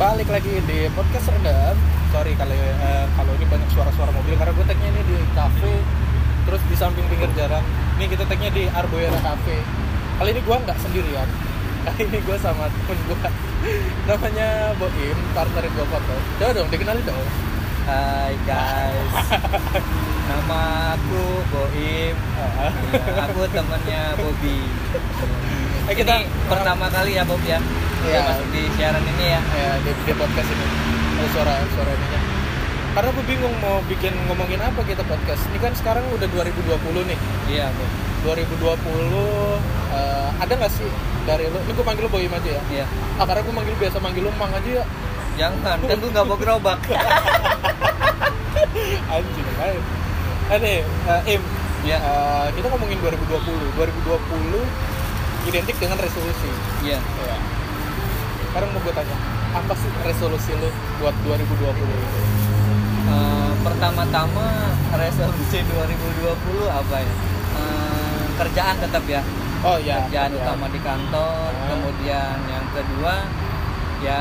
balik 0.00 0.28
lagi 0.32 0.54
di 0.64 0.88
podcast 0.96 1.28
rendam. 1.28 1.76
Sorry 2.10 2.32
kalau 2.34 2.56
eh, 2.56 3.06
kalau 3.14 3.32
ini 3.36 3.44
banyak 3.46 3.68
suara-suara 3.70 4.10
mobil 4.10 4.34
karena 4.34 4.52
gue 4.52 4.66
tagnya 4.66 4.88
ini 4.88 5.02
di 5.04 5.16
cafe 5.30 5.72
terus 6.48 6.62
di 6.66 6.74
samping 6.74 7.04
pinggir 7.06 7.28
jalan. 7.36 7.60
Ini 8.00 8.08
kita 8.08 8.24
tagnya 8.24 8.48
di 8.48 8.64
Arboera 8.66 9.20
Cafe. 9.20 9.60
Kali 10.16 10.30
ini 10.32 10.40
gue 10.40 10.56
nggak 10.56 10.78
sendirian. 10.80 11.28
Kali 11.84 12.00
ini 12.02 12.18
gue 12.18 12.36
sama 12.40 12.66
temen 12.66 12.98
gue 13.06 13.20
namanya 14.08 14.48
Boim 14.80 15.18
partner 15.36 15.64
gue 15.68 15.86
foto. 15.86 16.14
Coba 16.40 16.50
dong 16.56 16.68
dikenalin 16.72 17.04
dong. 17.04 17.28
Hai 17.80 18.36
guys, 18.44 19.12
nama 20.28 20.62
aku 20.96 21.24
Boim. 21.48 22.16
Aku 23.28 23.40
temannya 23.48 24.02
Bobby. 24.16 24.58
Eh, 25.88 25.94
kita- 25.96 26.22
Ini 26.22 26.28
pertama 26.46 26.86
kali 26.88 27.16
ya 27.16 27.24
Bob 27.24 27.40
ya. 27.42 27.60
Dia 28.00 28.20
masuk 28.24 28.46
di 28.50 28.62
siaran 28.74 29.04
ini 29.04 29.26
ya. 29.28 29.40
ya 29.52 29.70
di, 29.80 29.90
di 30.00 30.12
podcast 30.12 30.48
ini 30.48 30.66
ada 31.14 31.28
suara 31.30 31.52
suara 31.70 31.90
ininya 31.90 32.20
karena 32.90 33.06
gue 33.12 33.22
bingung 33.22 33.54
mau 33.60 33.78
bikin 33.86 34.10
ngomongin 34.26 34.58
apa 34.58 34.82
kita 34.82 35.04
podcast 35.04 35.46
ini 35.46 35.58
kan 35.58 35.70
sekarang 35.72 36.02
udah 36.10 36.26
2020 36.26 36.74
nih 37.06 37.18
Iya 37.46 37.70
Bob. 37.70 38.34
2020 38.34 38.74
eh, 39.94 40.28
ada 40.36 40.52
nggak 40.52 40.72
sih 40.72 40.90
dari 41.22 41.46
lu 41.46 41.60
ini 41.60 41.70
gue 41.70 41.84
panggil 41.84 42.02
lu 42.02 42.10
Boyim 42.10 42.32
aja 42.32 42.50
ya 42.50 42.62
Iya. 42.66 42.86
ah 43.14 43.24
karena 43.24 43.44
gue 43.44 43.54
manggil 43.54 43.74
biasa 43.76 43.96
manggil 44.00 44.22
lu 44.24 44.32
Mang 44.34 44.50
aja 44.50 44.82
ya 44.82 44.84
Jangan, 45.38 45.78
kan 45.80 45.96
gue 45.96 46.10
nggak 46.10 46.26
mau 46.26 46.36
gerobak. 46.36 46.76
anjing 49.08 49.48
lain 49.56 49.82
ini 50.50 50.74
eh, 51.06 51.34
Im 51.36 51.42
Iya. 51.80 51.96
eh, 51.96 52.46
kita 52.58 52.66
ngomongin 52.68 52.98
2020 52.98 53.76
2020 53.78 55.48
identik 55.48 55.76
dengan 55.78 55.96
resolusi 55.96 56.50
Iya. 56.82 56.98
ya 56.98 57.36
sekarang 58.50 58.68
mau 58.68 58.80
gue 58.80 58.92
tanya 58.92 59.16
apa 59.50 59.72
sih 59.74 59.90
resolusi 60.02 60.50
lu 60.54 60.68
buat 60.98 61.14
2020 61.22 61.46
itu 61.80 62.22
Eh, 63.02 63.52
pertama-tama 63.60 64.46
resolusi 64.92 65.66
2020 65.66 66.30
apa 66.70 66.96
ya? 66.96 67.14
Eh, 67.56 68.22
kerjaan 68.36 68.76
tetap 68.78 69.02
ya. 69.04 69.18
oh 69.60 69.76
ya 69.76 70.06
kerjaan 70.06 70.30
ya. 70.30 70.38
utama 70.38 70.66
di 70.68 70.78
kantor 70.78 71.50
Ah. 71.50 71.66
kemudian 71.68 72.38
yang 72.46 72.66
kedua 72.70 73.14
ya 74.00 74.20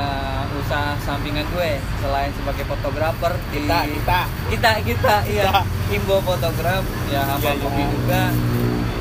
usaha 0.52 0.92
sampingan 1.00 1.46
gue 1.48 1.78
selain 2.02 2.32
sebagai 2.34 2.66
fotografer 2.66 3.32
di 3.48 3.64
kita 3.64 3.80
kita 3.88 4.20
kita 4.50 4.72
kita 4.84 5.16
iya 5.24 5.44
Kita. 5.48 5.62
Imbo 5.94 6.18
fotograf 6.20 6.84
ya 7.08 7.24
Iya, 7.30 7.40
iya. 7.40 7.52
Bobby 7.56 7.84
juga 7.88 8.22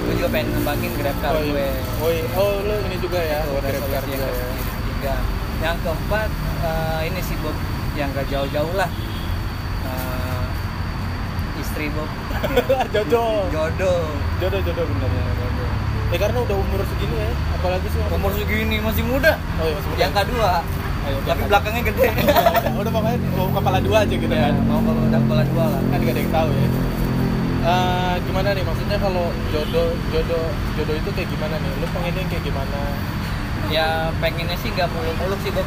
gue 0.05 0.15
juga 0.15 0.29
pengen 0.31 0.47
ngembangin 0.53 0.93
grab 0.95 1.17
car 1.19 1.33
oh, 1.33 1.43
gue 1.43 1.59
iya. 1.59 1.97
oh, 1.99 2.11
iya. 2.13 2.25
oh 2.37 2.53
lu 2.63 2.75
ini 2.87 2.97
juga 2.99 3.19
ya 3.19 3.41
buat 3.45 3.65
Grab 3.65 3.85
Car 3.89 4.05
juga 4.05 4.27
ya 4.29 4.47
ketiga. 4.99 5.15
Yang 5.63 5.77
keempat 5.87 6.29
eh, 6.67 7.01
ini 7.07 7.21
sih 7.23 7.37
Bob 7.39 7.55
yang 7.95 8.11
gak 8.11 8.27
jauh-jauh 8.31 8.75
lah. 8.75 8.91
Eh, 9.87 11.63
istri 11.63 11.87
Bob. 11.95 12.11
Jodoh. 12.95 13.47
Jodoh. 13.55 14.03
Jodoh 14.43 14.61
jodoh 14.67 14.85
bener 14.91 15.11
ya 15.15 15.25
jodoh. 15.39 15.69
Ya 16.09 16.17
karena 16.19 16.39
udah 16.41 16.57
umur 16.57 16.81
segini 16.83 17.17
ya 17.21 17.31
apalagi 17.59 17.87
sih? 17.95 18.01
Umur 18.11 18.33
segini 18.35 18.77
masih 18.83 19.05
muda. 19.07 19.39
Oh 19.63 19.67
iya 19.71 19.75
masih 19.79 19.89
muda. 19.95 20.01
yang 20.03 20.15
kedua. 20.15 20.53
Ayo, 20.99 21.19
tapi 21.25 21.41
udah. 21.41 21.49
belakangnya 21.49 21.83
gede. 21.89 22.09
Udah, 22.19 22.73
udah 22.85 22.93
pokoknya 22.93 23.19
mau 23.33 23.49
kepala 23.49 23.79
dua 23.81 23.97
aja 24.05 24.13
gitu 24.19 24.29
ya, 24.35 24.51
kan. 24.51 24.55
mau 24.67 24.83
kalau 24.83 25.01
udah 25.09 25.21
kepala 25.25 25.43
dua 25.47 25.65
lah. 25.73 25.81
Kan 25.89 25.99
gak 26.05 26.13
ada 26.13 26.21
yang 26.21 26.33
tahu 26.35 26.49
ya. 26.53 26.69
Eh, 27.59 28.15
gimana 28.29 28.49
nih? 28.53 28.65
Maksudnya 28.67 28.99
kalau 29.01 29.27
jodoh 29.49 29.89
jodoh 30.13 30.47
jodoh 30.77 30.97
itu 31.01 31.11
kayak 31.17 31.29
gimana 31.33 31.55
nih? 31.57 31.71
Lu 31.81 31.87
pengennya 31.97 32.23
kayak 32.29 32.45
gimana 32.45 32.81
ya 33.69 33.87
pengennya 34.17 34.57
sih 34.57 34.71
nggak 34.71 34.89
muluk-muluk 34.89 35.39
sih 35.41 35.51
Bob. 35.51 35.67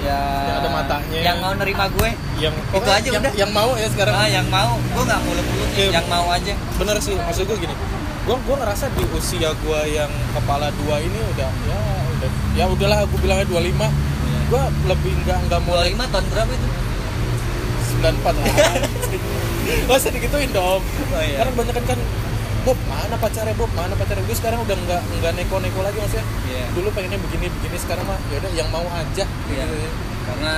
Ya 0.00 0.20
Yang 0.44 0.56
ada 0.58 0.68
matanya. 0.70 1.18
yang 1.18 1.36
mau 1.38 1.52
nerima 1.54 1.84
gue 1.88 2.08
yang 2.36 2.52
Itu 2.52 2.68
pokoknya 2.74 2.92
aja 2.94 3.08
yang, 3.08 3.22
udah. 3.22 3.32
yang 3.34 3.50
mau 3.50 3.70
ya 3.72 3.88
sekarang. 3.88 4.14
Ah 4.14 4.28
yang 4.28 4.46
mau. 4.48 4.76
Gue 4.76 5.02
nggak 5.02 5.20
muluk-muluk 5.22 5.68
sih 5.70 5.80
Iya. 5.82 5.90
yang 5.94 6.06
mau 6.06 6.26
aja. 6.28 6.52
Bener 6.76 6.96
sih 6.98 7.14
maksud 7.16 7.44
gue 7.46 7.58
gini. 7.58 7.74
Gue 8.22 8.36
gue 8.38 8.54
ngerasa 8.54 8.84
di 8.90 9.04
usia 9.10 9.50
gue 9.54 9.80
yang 9.90 10.12
kepala 10.32 10.68
dua 10.74 10.96
ini 10.98 11.18
udah 11.30 11.48
ya 11.48 11.78
udah 12.10 12.30
ya 12.52 12.64
udahlah 12.66 12.98
aku 13.02 13.16
bilangnya 13.18 13.44
25 13.46 13.88
gue 14.44 14.62
lebih 14.86 15.12
nggak 15.24 15.38
nggak 15.44 15.60
mau 15.62 15.72
25 15.74 16.04
tahun 16.04 16.24
berapa 16.28 16.52
itu? 16.52 16.68
94 17.94 18.36
Gak 19.88 19.96
usah 19.96 20.12
digituin 20.12 20.50
dong. 20.50 20.84
Oh, 20.84 21.22
iya. 21.22 21.40
Karena 21.40 21.52
banyak 21.54 21.74
kan 21.78 21.98
Bob 22.64 22.78
mana 22.84 23.14
pacarnya 23.14 23.54
Bob 23.54 23.68
mana 23.70 23.92
pacarnya 23.92 24.22
gue 24.22 24.34
sekarang 24.34 24.58
udah 24.58 24.72
nggak 24.74 25.02
nggak 25.14 25.32
neko-neko 25.34 25.80
lagi 25.80 25.98
maksudnya 25.98 26.24
Iya. 26.44 26.64
dulu 26.72 26.88
pengennya 26.90 27.20
begini 27.20 27.46
begini 27.50 27.76
sekarang 27.76 28.04
mah 28.04 28.16
ya 28.26 28.36
udah 28.38 28.52
yang 28.52 28.68
mau 28.68 28.86
aja 28.90 29.24
Iya. 29.46 29.64
gitu. 29.64 29.88
karena 30.24 30.54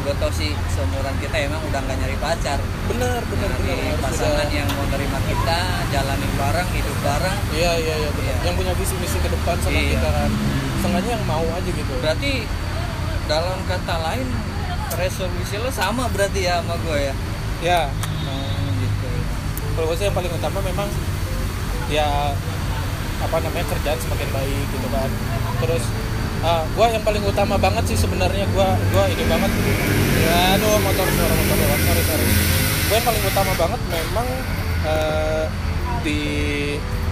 gue 0.00 0.14
tau 0.16 0.32
sih 0.32 0.50
seumuran 0.68 1.12
kita 1.18 1.36
emang 1.40 1.60
udah 1.62 1.78
nggak 1.78 1.96
nyari 1.98 2.16
pacar 2.16 2.58
bener 2.86 3.20
bener 3.22 3.48
Nyari 3.52 3.68
bener 3.84 3.98
pasangan 4.00 4.32
udah- 4.40 4.50
yang 4.50 4.68
mau 4.70 4.86
nerima 4.88 5.18
kita 5.22 5.58
jalanin 5.88 6.32
bareng 6.34 6.68
hidup 6.72 6.96
bareng 7.00 7.38
iya 7.52 7.72
iya 7.76 7.94
iya 7.96 8.10
bener 8.10 8.26
Iya. 8.26 8.36
yang 8.42 8.54
punya 8.56 8.72
visi 8.74 8.94
misi 8.96 9.18
ke 9.18 9.28
depan 9.28 9.56
sama 9.56 9.70
Iya. 9.72 9.90
kita 9.94 10.08
kan 10.10 10.30
sengaja 10.80 11.08
yang 11.10 11.24
mau 11.24 11.46
aja 11.46 11.70
gitu 11.70 11.92
berarti 11.96 12.32
dalam 13.26 13.58
kata 13.64 13.94
lain 14.02 14.26
resolusi 14.92 15.54
lo 15.56 15.70
sama 15.70 16.08
berarti 16.08 16.40
ya 16.42 16.58
sama 16.58 16.74
gue 16.80 16.98
ya 17.00 17.14
ya 17.62 17.80
oh, 18.26 18.58
gitu 18.74 19.08
kalau 19.70 19.86
gue 19.86 19.96
sih 19.96 20.04
yang 20.04 20.16
paling 20.16 20.32
utama 20.32 20.58
memang 20.60 20.88
ya 21.90 22.32
apa 23.20 23.36
namanya 23.42 23.66
kerjaan 23.68 23.98
semakin 24.00 24.28
baik 24.32 24.66
gitu 24.72 24.88
kan 24.88 25.10
terus 25.60 25.84
ah 26.40 26.64
gue 26.64 26.86
yang 26.88 27.04
paling 27.04 27.20
utama 27.20 27.60
banget 27.60 27.84
sih 27.92 27.98
sebenarnya 28.00 28.48
gue 28.48 28.68
gua 28.96 29.04
ini 29.12 29.24
banget 29.28 29.52
ya 30.24 30.56
aduh 30.56 30.80
motor 30.80 31.04
suara 31.04 31.34
motor 31.36 31.56
doang 31.60 31.82
sorry 31.84 32.02
sorry 32.08 32.26
gue 32.88 32.94
yang 32.96 33.06
paling 33.06 33.22
utama 33.28 33.52
banget 33.60 33.80
memang 33.92 34.26
eh, 34.88 35.44
di 36.00 36.20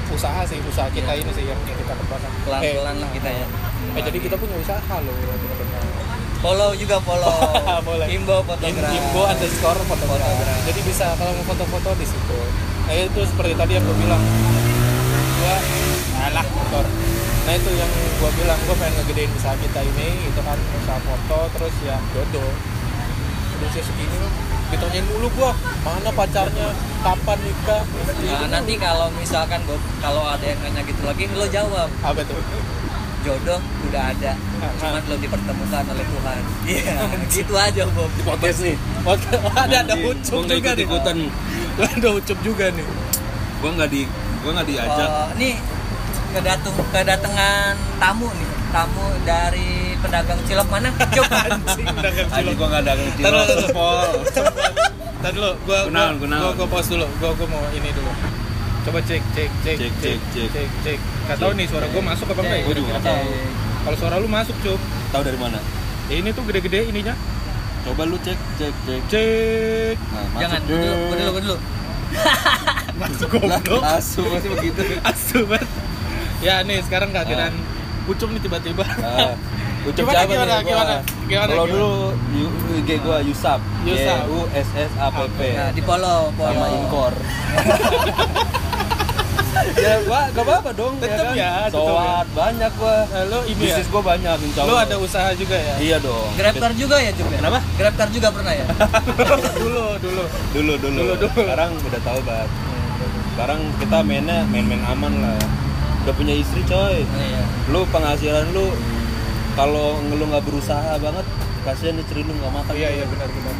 usaha 0.09 0.41
sih 0.49 0.57
usaha 0.65 0.89
kita 0.89 1.13
Iya. 1.13 1.21
ini 1.21 1.31
sih 1.37 1.45
yang, 1.45 1.61
kita 1.61 1.93
kembangkan 1.93 2.33
pelan-pelan 2.49 2.97
lah 3.05 3.11
kita 3.13 3.29
ya 3.29 3.47
eh, 4.01 4.03
jadi 4.09 4.19
kita 4.25 4.35
punya 4.41 4.57
usaha 4.57 4.95
loh 5.05 5.13
benar-benar 5.13 5.85
follow 6.39 6.71
juga 6.73 6.97
follow 7.03 7.35
Boleh. 7.89 8.07
Imbo 8.15 8.43
fotografi 8.47 8.95
Imbo 8.95 9.23
underscore. 9.27 9.81
Fotografi. 9.91 10.43
Jadi 10.71 10.81
bisa 10.87 11.11
kalau 11.19 11.35
mau 11.35 11.45
foto-foto 11.51 11.91
di 11.99 12.07
situ. 12.07 12.39
Nah 12.89 12.97
itu 12.97 13.21
seperti 13.21 13.53
tadi 13.53 13.73
yang 13.77 13.85
gue 13.85 13.97
bilang. 14.01 14.23
Gua 15.39 15.57
alah 16.25 16.47
motor. 16.57 16.85
Nah 17.45 17.53
itu 17.53 17.71
yang 17.77 17.91
gue 17.93 18.31
bilang 18.41 18.59
gue 18.65 18.77
pengen 18.81 18.95
ngegedein 18.97 19.31
usaha 19.37 19.53
kita 19.61 19.81
ini 19.85 20.09
itu 20.25 20.41
kan 20.41 20.57
usaha 20.57 20.97
foto 21.05 21.39
terus 21.53 21.75
ya 21.85 22.01
jodoh. 22.17 22.49
Udah 23.61 23.67
usia 23.69 23.85
segini 23.85 24.17
loh. 24.17 24.33
Ditanyain 24.69 25.05
mulu 25.09 25.29
gua 25.37 25.53
mana 25.85 26.13
pacarnya, 26.13 26.69
kapan 27.01 27.39
nikah. 27.41 27.85
Nah, 28.25 28.49
nanti 28.53 28.77
kalau 28.77 29.09
misalkan 29.17 29.65
kalau 30.01 30.25
ada 30.29 30.45
yang 30.45 30.61
nanya 30.61 30.85
gitu 30.85 31.01
lagi, 31.09 31.25
lo 31.33 31.49
jawab 31.49 31.89
apa 32.05 32.21
tuh? 32.25 32.37
jodoh 33.19 33.61
udah 33.91 34.03
ada, 34.15 34.33
Ah, 34.63 34.71
cuma 34.79 34.99
ah. 34.99 35.03
belum 35.03 35.19
dipertemukan 35.23 35.85
oleh 35.91 36.07
Tuhan. 36.07 36.41
Iya, 36.69 36.95
gitu 37.31 37.55
aja 37.59 37.83
Bob. 37.91 38.11
di 38.15 38.23
podcast 38.23 38.61
nih 38.63 38.77
Oh, 39.07 39.17
ada 39.59 39.77
ada 39.83 39.95
nggak 39.95 40.75
juga 40.79 41.11
nih. 41.13 41.31
Ada 41.79 42.09
ucup 42.11 42.39
juga 42.43 42.71
nih. 42.75 42.87
gua 43.59 43.71
nggak 43.75 43.91
di 43.91 44.03
gua 44.43 44.51
nggak 44.55 44.67
diajak 44.71 45.09
Oh, 45.09 45.29
ini 45.35 45.59
kedatung 46.31 46.77
kedatangan 46.91 47.75
tamu 47.99 48.29
nih, 48.31 48.51
tamu 48.71 49.07
dari 49.25 49.97
pedagang 49.99 50.41
cilok 50.47 50.69
mana? 50.71 50.91
Coba. 51.17 51.39
Anjing 51.47 51.87
nggak 51.87 52.13
Anjing 52.31 52.57
gua 52.59 52.69
nggak 52.71 52.83
lo 52.87 53.43
taruh. 53.43 53.71
Pol. 53.75 54.11
Tadi 55.19 55.35
dulu, 55.35 55.51
gua 55.67 55.79
Gunawan, 55.91 56.15
gua, 56.23 56.29
gua, 56.31 56.51
gua 56.55 56.67
pause 56.71 56.89
dulu. 56.95 57.07
Gua 57.19 57.31
gua 57.35 57.47
mau 57.51 57.63
ini 57.75 57.91
dulu. 57.91 58.13
Coba 58.87 58.99
cek, 59.03 59.23
cek, 59.35 59.51
cek, 59.67 59.77
Cek, 59.77 59.93
cek, 59.99 60.19
cek. 60.31 60.49
cek, 60.55 60.69
cek. 60.87 60.99
Gak 61.27 61.37
tahu 61.43 61.51
nih 61.59 61.67
suara 61.67 61.87
gua 61.91 62.03
masuk 62.07 62.27
apa 62.31 62.41
enggak 62.43 62.59
ya? 62.59 62.65
Gua 62.67 62.75
juga. 62.79 62.93
Kalau 63.79 63.97
suara 63.99 64.15
lu 64.21 64.29
masuk, 64.29 64.55
Cup. 64.61 64.81
tahu 65.15 65.23
dari 65.25 65.39
mana 65.41 65.57
Ya, 66.09 66.21
ini 66.21 66.33
tuh 66.33 66.45
gede-gede 66.45 66.89
ininya. 66.89 67.15
Coba 67.89 68.03
lu 68.05 68.17
cek 68.21 68.37
cek 68.59 68.75
cek 68.85 69.01
Cek. 69.09 69.97
nah, 69.97 70.25
masuk 70.29 70.39
Jangan, 70.39 70.61
gue 70.61 70.77
dulu, 70.77 70.93
gue 70.93 71.17
dulu, 71.17 71.31
gue 71.31 71.43
dulu. 71.47 71.57
Masuk 72.99 73.29
goblok. 73.31 73.83
asu 73.87 74.23
masih 74.25 74.49
begitu 74.51 74.81
Asu 75.03 75.39
banget. 75.51 75.69
Ya 76.39 76.61
nih 76.63 76.79
sekarang 76.85 77.11
kehadiran 77.11 77.53
Ucup 78.05 78.29
nih 78.31 78.41
tiba-tiba. 78.41 78.85
Ah, 79.05 79.37
ucap 79.89 80.01
Gimana, 80.01 80.17
siapa 80.17 80.33
gimana, 80.33 80.55
nih 80.55 80.65
gimana? 80.65 80.95
Gimana, 81.29 81.51
Kalau 81.51 81.67
dulu 81.69 81.93
IG 82.79 82.91
gua 83.01 83.19
Yusap. 83.21 83.61
Yusap. 83.85 84.21
Y 84.25 84.33
U 84.33 84.41
S 84.51 84.69
S 84.75 84.93
A 84.97 85.09
P 85.09 85.19
P. 85.37 85.41
Nah, 85.53 85.71
di 85.73 85.83
follow, 85.85 86.33
Sama 86.33 86.49
follow. 86.49 86.69
Inkor. 86.75 87.13
Ya 89.77 89.95
gua 90.07 90.21
gak 90.33 90.45
apa-apa 90.45 90.71
dong 90.73 90.95
Tetep 90.97 91.37
ya, 91.37 91.69
tetep 91.69 91.77
Soat 91.77 92.27
banyak 92.33 92.73
gua. 92.81 92.97
Nah, 93.09 93.25
lu 93.29 93.39
ini 93.45 93.63
ya. 93.69 93.77
Bisnis 93.77 93.89
gua 93.93 94.03
banyak 94.07 94.37
insya 94.41 94.63
Lu 94.65 94.73
Allah. 94.73 94.87
ada 94.89 94.97
usaha 94.97 95.31
juga 95.37 95.57
ya? 95.59 95.75
Iya 95.77 95.97
dong. 96.01 96.29
Grab 96.39 96.55
car 96.57 96.73
juga 96.73 96.97
ya, 96.97 97.11
Cuk? 97.13 97.27
ya? 97.29 97.39
Kenapa? 97.43 97.59
Grab 97.77 97.95
car 97.99 98.09
juga 98.09 98.29
pernah 98.33 98.53
ya? 98.57 98.67
dulu, 99.63 99.85
dulu. 100.01 100.23
Dulu 100.57 100.73
dulu. 100.81 101.01
Dulu, 101.03 101.13
dulu. 101.19 101.29
Sekarang 101.37 101.71
udah 101.77 102.01
tahu 102.01 102.21
banget. 102.25 102.51
Sekarang 103.37 103.61
kita 103.79 103.99
mainnya 104.03 104.39
main-main 104.49 104.83
aman 104.89 105.13
lah. 105.23 105.39
Udah 106.07 106.15
punya 106.17 106.35
istri 106.35 106.65
coy. 106.65 107.05
Oh, 107.05 107.21
iya. 107.21 107.43
Lu 107.69 107.85
penghasilan 107.93 108.49
lu 108.57 108.73
kalau 109.59 109.99
lu 110.07 110.25
nggak 110.31 110.45
berusaha 110.47 110.95
banget 111.03 111.27
kasihan 111.67 111.99
nih 111.99 112.05
Ceri 112.07 112.23
lu 112.23 112.31
nggak 112.31 112.53
makan 112.55 112.75
iya 112.79 112.89
iya 112.95 113.05
benar 113.11 113.27
benar 113.27 113.55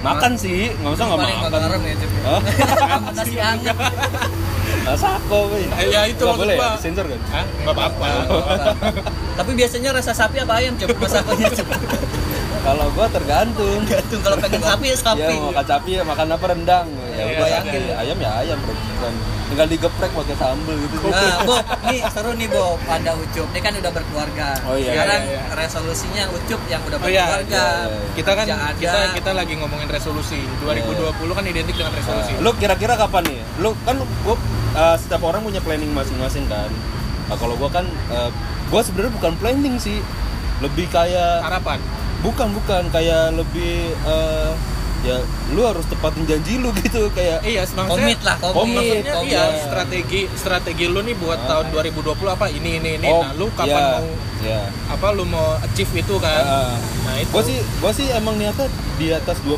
makan 0.00 0.32
sih 0.38 0.72
nggak 0.78 0.92
usah 0.96 1.04
nggak 1.10 1.20
paling 1.20 1.36
makan 1.36 1.50
nggak 1.50 1.62
garam 1.66 1.80
ya 1.82 1.92
ya. 1.92 2.34
Nasi 3.18 3.36
hangat 3.36 3.76
Nggak 4.90 4.98
sako 5.00 5.38
weh 5.48 5.64
Eh, 5.72 5.86
ya, 5.88 6.02
itu 6.04 6.18
Nggak 6.18 6.34
maksud 6.34 6.42
boleh 6.42 6.56
ya 6.58 6.70
sensor 6.76 7.06
kan 7.06 7.20
Hah? 7.30 7.44
nggak 7.46 7.74
apa-apa 7.76 8.10
tapi 9.32 9.50
biasanya 9.54 9.90
rasa 9.94 10.10
sapi 10.10 10.36
apa 10.36 10.52
ayam 10.56 10.74
Cep 10.74 10.92
masakannya 10.92 11.46
Cep 11.48 11.68
kalau 12.60 12.92
gua 12.92 13.06
tergantung 13.08 13.80
Gantung 13.86 14.20
kalau 14.20 14.36
pengen 14.36 14.60
sapi 14.60 14.86
ya 14.86 14.96
sapi 14.98 15.22
ya 15.22 15.32
mau 15.32 15.48
makan 15.48 15.64
sapi 15.64 15.90
ya 15.92 16.02
makan 16.02 16.26
apa 16.28 16.44
rendang 16.46 16.86
ya 16.90 17.06
Iya, 17.10 17.22
udah 17.22 17.38
bayangin. 17.40 17.82
ya, 17.82 17.94
ayam 17.96 18.16
ya 18.18 18.30
ayam 18.36 18.58
bro 18.58 18.74
Bukan. 18.74 19.12
tinggal 19.46 19.66
digeprek 19.66 20.10
pakai 20.12 20.36
sambel 20.36 20.76
gitu 20.78 20.96
Nah, 21.06 21.36
Bob, 21.42 21.64
nih 21.84 22.00
seru 22.06 22.32
nih 22.32 22.48
Bob, 22.48 22.78
ada 22.86 23.12
Ucup. 23.12 23.50
Ini 23.50 23.60
kan 23.60 23.72
udah 23.74 23.90
berkeluarga. 23.90 24.48
Oh, 24.62 24.72
iya, 24.74 24.94
Sekarang 24.94 25.22
iya, 25.22 25.32
iya. 25.34 25.42
resolusinya 25.52 26.24
Ucup 26.30 26.60
yang 26.66 26.80
udah 26.80 26.96
Oh, 26.96 27.08
iya, 27.08 27.24
berkeluarga. 27.26 27.50
iya, 27.50 27.66
iya. 27.90 28.00
kita 28.14 28.30
kan 28.30 28.44
Kerja 28.46 28.56
ada. 28.62 28.78
kita 28.78 28.98
kita 29.16 29.30
lagi 29.34 29.54
ngomongin 29.56 29.88
resolusi 29.88 30.38
2020 30.60 31.10
kan 31.34 31.44
identik 31.44 31.74
dengan 31.74 31.92
resolusi 31.92 32.30
Nah, 32.30 32.40
lu 32.40 32.50
kira-kira 32.54 32.94
kapan 32.94 33.22
nih? 33.26 33.40
Lu 33.58 33.70
kan 33.80 33.96
gua 34.22 34.36
uh, 34.72 34.96
setiap 34.96 35.22
orang 35.22 35.40
punya 35.40 35.58
planning 35.58 35.90
masing-masing 35.90 36.44
kan. 36.46 36.68
Nah, 37.26 37.36
kalau 37.36 37.54
gua 37.54 37.70
kan 37.70 37.84
uh, 38.08 38.30
gua 38.68 38.80
sebenarnya 38.80 39.12
bukan 39.12 39.32
planning 39.36 39.76
sih. 39.76 39.98
Lebih 40.60 40.86
kayak 40.88 41.40
harapan 41.40 41.80
bukan 42.20 42.52
bukan 42.52 42.84
kayak 42.90 43.32
lebih 43.32 43.96
uh, 44.04 44.52
ya 45.00 45.16
lu 45.50 45.64
harus 45.64 45.88
tepatin 45.88 46.28
janji 46.28 46.60
lu 46.60 46.68
gitu 46.84 47.08
kayak 47.10 47.40
iya 47.40 47.64
maksudnya 47.64 47.88
Komit 48.12 48.20
lah, 48.20 48.36
komit. 48.36 48.76
maksudnya 48.76 49.14
komit. 49.16 49.32
iya 49.32 49.44
strategi 49.56 50.20
strategi 50.30 50.84
lu 50.84 51.00
nih 51.00 51.16
buat 51.16 51.40
Ah. 51.40 51.64
tahun 51.64 51.72
2020 51.72 52.12
apa 52.28 52.52
ini 52.52 52.76
ini 52.76 53.00
ini 53.00 53.08
oh, 53.08 53.24
nah 53.24 53.32
lu 53.32 53.48
kapan 53.50 53.72
ya, 53.72 53.88
mau 53.96 54.04
ya. 54.44 54.60
apa 54.92 55.06
lu 55.10 55.24
mau 55.24 55.56
achieve 55.58 55.88
itu 55.96 56.14
kan 56.20 56.44
Ah, 56.44 56.76
nah 57.08 57.16
itu 57.16 57.32
Gua 57.32 57.40
sih 57.40 57.56
gua 57.80 57.88
sih 57.90 58.06
emang 58.12 58.36
niatnya 58.36 58.68
di 59.00 59.08
atas 59.10 59.40
25 59.40 59.56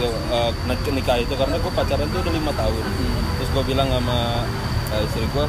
ya, 0.00 0.08
uh, 0.32 0.48
nik- 0.64 0.88
nikah 0.90 1.20
itu 1.20 1.36
karena 1.36 1.60
gua 1.60 1.72
pacaran 1.76 2.08
tuh 2.08 2.18
udah 2.18 2.32
lima 2.32 2.56
tahun. 2.56 2.80
Terus 2.80 3.29
gua 3.50 3.62
bilang 3.66 3.88
sama 3.90 4.46
uh, 4.94 5.02
istri 5.06 5.26
gua 5.34 5.46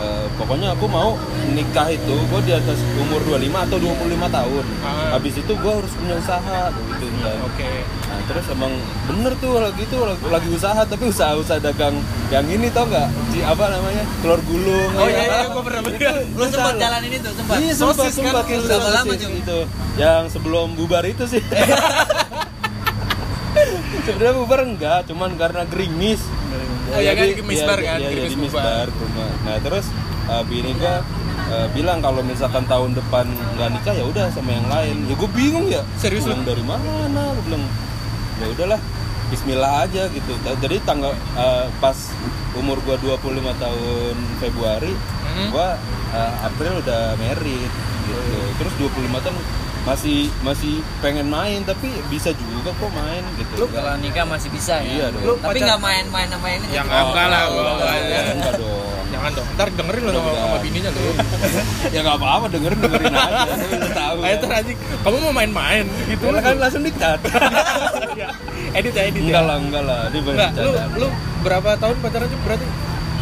uh, 0.00 0.26
pokoknya 0.36 0.72
aku 0.72 0.86
mau 0.88 1.16
nikah 1.52 1.88
itu 1.92 2.14
gua 2.28 2.40
di 2.44 2.52
atas 2.52 2.78
umur 3.00 3.20
25 3.24 3.66
atau 3.68 3.76
25 3.80 4.36
tahun. 4.36 4.64
Ah. 4.84 5.16
Habis 5.16 5.34
itu 5.40 5.52
gua 5.60 5.72
harus 5.80 5.92
punya 5.96 6.14
usaha 6.16 6.60
gitu 6.72 7.06
kan. 7.20 7.36
oke 7.44 7.70
Nah, 8.06 8.20
terus 8.30 8.46
emang 8.48 8.72
bener 9.10 9.32
tuh 9.42 9.58
lagi 9.58 9.82
tuh 9.90 10.00
lagi, 10.06 10.22
lagi 10.30 10.48
usaha 10.48 10.80
tapi 10.86 11.04
usaha-usaha 11.10 11.58
dagang 11.60 11.98
yang 12.32 12.46
ini 12.48 12.70
tau 12.70 12.86
nggak? 12.88 13.08
Ci 13.34 13.42
apa 13.44 13.64
namanya? 13.68 14.04
Telur 14.22 14.40
gulung. 14.46 14.90
oh 14.96 15.06
ya. 15.10 15.12
iya 15.12 15.24
iya 15.26 15.46
gua 15.52 15.62
pernah 15.66 15.80
beli 15.84 15.98
Lu 16.32 16.44
sempat 16.48 16.74
jalan 16.78 17.00
ini 17.04 17.16
tuh, 17.20 17.32
sempat. 17.34 17.54
Iya 17.60 17.72
sempat 17.74 17.94
Sosis 18.00 18.16
kan? 18.16 18.32
sempat 18.32 18.44
sosis 18.48 19.20
Jung? 19.20 19.34
itu 19.36 19.58
yang 19.96 20.22
sebelum 20.28 20.76
bubar 20.76 21.04
itu 21.04 21.24
sih. 21.28 21.42
Sebenarnya 24.06 24.34
bubar 24.38 24.60
enggak, 24.62 24.98
cuman 25.10 25.34
karena 25.34 25.62
gerimis. 25.66 26.22
Oh, 26.94 27.02
iya 27.02 27.18
kan, 27.18 27.26
gerimis 27.26 27.58
iya, 27.58 27.66
bar 27.66 27.80
kan, 27.82 27.98
Iya, 27.98 28.08
iya, 28.14 28.22
gerimis 28.30 28.52
bar 28.54 28.86
rumah. 28.86 29.30
Nah 29.42 29.56
terus 29.58 29.86
uh, 30.30 30.42
bini 30.46 30.70
gua 30.78 31.02
uh, 31.50 31.66
bilang 31.74 31.98
kalau 31.98 32.22
misalkan 32.22 32.62
tahun 32.70 32.94
depan 32.94 33.26
nggak 33.58 33.68
nikah 33.74 33.94
ya 33.98 34.04
udah 34.06 34.30
sama 34.30 34.54
yang 34.54 34.70
lain. 34.70 35.10
Ya 35.10 35.14
gue 35.18 35.30
bingung 35.34 35.66
ya. 35.66 35.82
Serius 35.98 36.22
lu? 36.30 36.38
Dari 36.46 36.62
mana? 36.62 37.34
Gue 37.34 37.44
bilang 37.50 37.64
ya 38.38 38.46
udahlah. 38.54 38.80
Bismillah 39.26 39.90
aja 39.90 40.06
gitu. 40.14 40.32
Jadi 40.38 40.76
tanggal 40.86 41.10
uh, 41.34 41.66
pas 41.82 41.98
umur 42.54 42.78
gua 42.86 42.94
25 43.02 43.18
tahun 43.58 44.14
Februari, 44.38 44.94
Hmm. 45.36 45.50
gua 45.50 45.74
uh, 46.14 46.32
April 46.46 46.78
udah 46.78 47.18
married 47.18 47.70
gitu. 48.06 48.38
Terus 48.62 48.72
25 48.78 49.26
tahun 49.26 49.36
masih 49.86 50.18
masih 50.42 50.74
pengen 50.98 51.26
main 51.26 51.62
tapi 51.62 51.86
bisa 52.08 52.34
juga 52.34 52.70
kok 52.72 52.90
main 52.90 53.22
gitu. 53.36 53.52
Lu 53.56 53.66
kalau 53.70 53.94
nikah 53.96 54.26
masih 54.26 54.50
bisa 54.50 54.82
ya. 54.82 54.90
Iya 54.90 55.06
dong. 55.08 55.22
Lu 55.22 55.32
Tapi 55.38 55.58
nggak 55.58 55.78
main-main 55.78 56.26
sama 56.26 56.48
ini. 56.50 56.66
Ya, 56.68 56.82
Cep. 56.82 56.84
nggak. 56.84 57.02
enggak 57.06 57.26
lah, 57.28 57.40
Oh, 57.40 57.50
gua- 57.52 57.62
enggak, 57.62 57.78
enggak, 57.78 58.02
enggak, 58.02 58.34
enggak 58.34 58.52
dong. 58.58 58.84
jangan 59.06 59.30
dong 59.32 59.46
ntar 59.54 59.68
dengerin 59.70 60.02
lo 60.02 60.10
sama, 60.12 60.30
sama 60.34 60.58
bininya 60.58 60.90
tuh 60.90 61.14
ya 61.94 62.00
nggak 62.02 62.16
apa-apa 62.18 62.46
dengerin 62.50 62.78
dengerin 62.80 63.14
aja. 63.14 63.50
Lu 63.72 63.88
tahu. 63.88 64.16
Ayo 64.18 64.34
kan. 64.34 64.42
ntar 64.42 64.52
anjing, 64.58 64.78
kamu 65.00 65.16
mau 65.20 65.32
main-main 65.32 65.84
gitu 66.04 66.24
Lah 66.26 66.42
kan 66.42 66.54
langsung 66.58 66.82
dikat. 66.82 67.18
Iya. 68.12 68.28
edit 68.78 68.92
ya 68.92 69.02
edit 69.06 69.22
enggak 69.22 69.38
ya 69.38 69.46
lah, 69.46 69.56
enggak 69.56 69.82
lah. 69.84 70.00
Dia 70.10 70.20
Enggak, 70.20 70.50
lu 70.52 70.70
bercanda. 70.74 70.98
lu 70.98 71.08
berapa 71.40 71.70
tahun 71.76 71.96
pacaran 72.02 72.26
tuh 72.26 72.40
berarti 72.42 72.66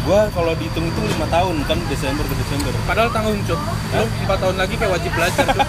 Gua 0.05 0.29
kalau 0.29 0.53
dihitung-hitung 0.53 1.01
5 1.17 1.25
tahun 1.27 1.55
kan 1.65 1.81
Desember 1.87 2.21
ke 2.23 2.35
Desember. 2.35 2.69
padahal 2.85 3.09
tanggung 3.09 3.41
cut 3.41 3.57
lu 3.91 4.05
empat 4.19 4.37
tahun 4.37 4.55
lagi 4.55 4.73
kayak 4.75 4.91
wajib 4.91 5.09
belajar 5.11 5.45
tuh 5.47 5.65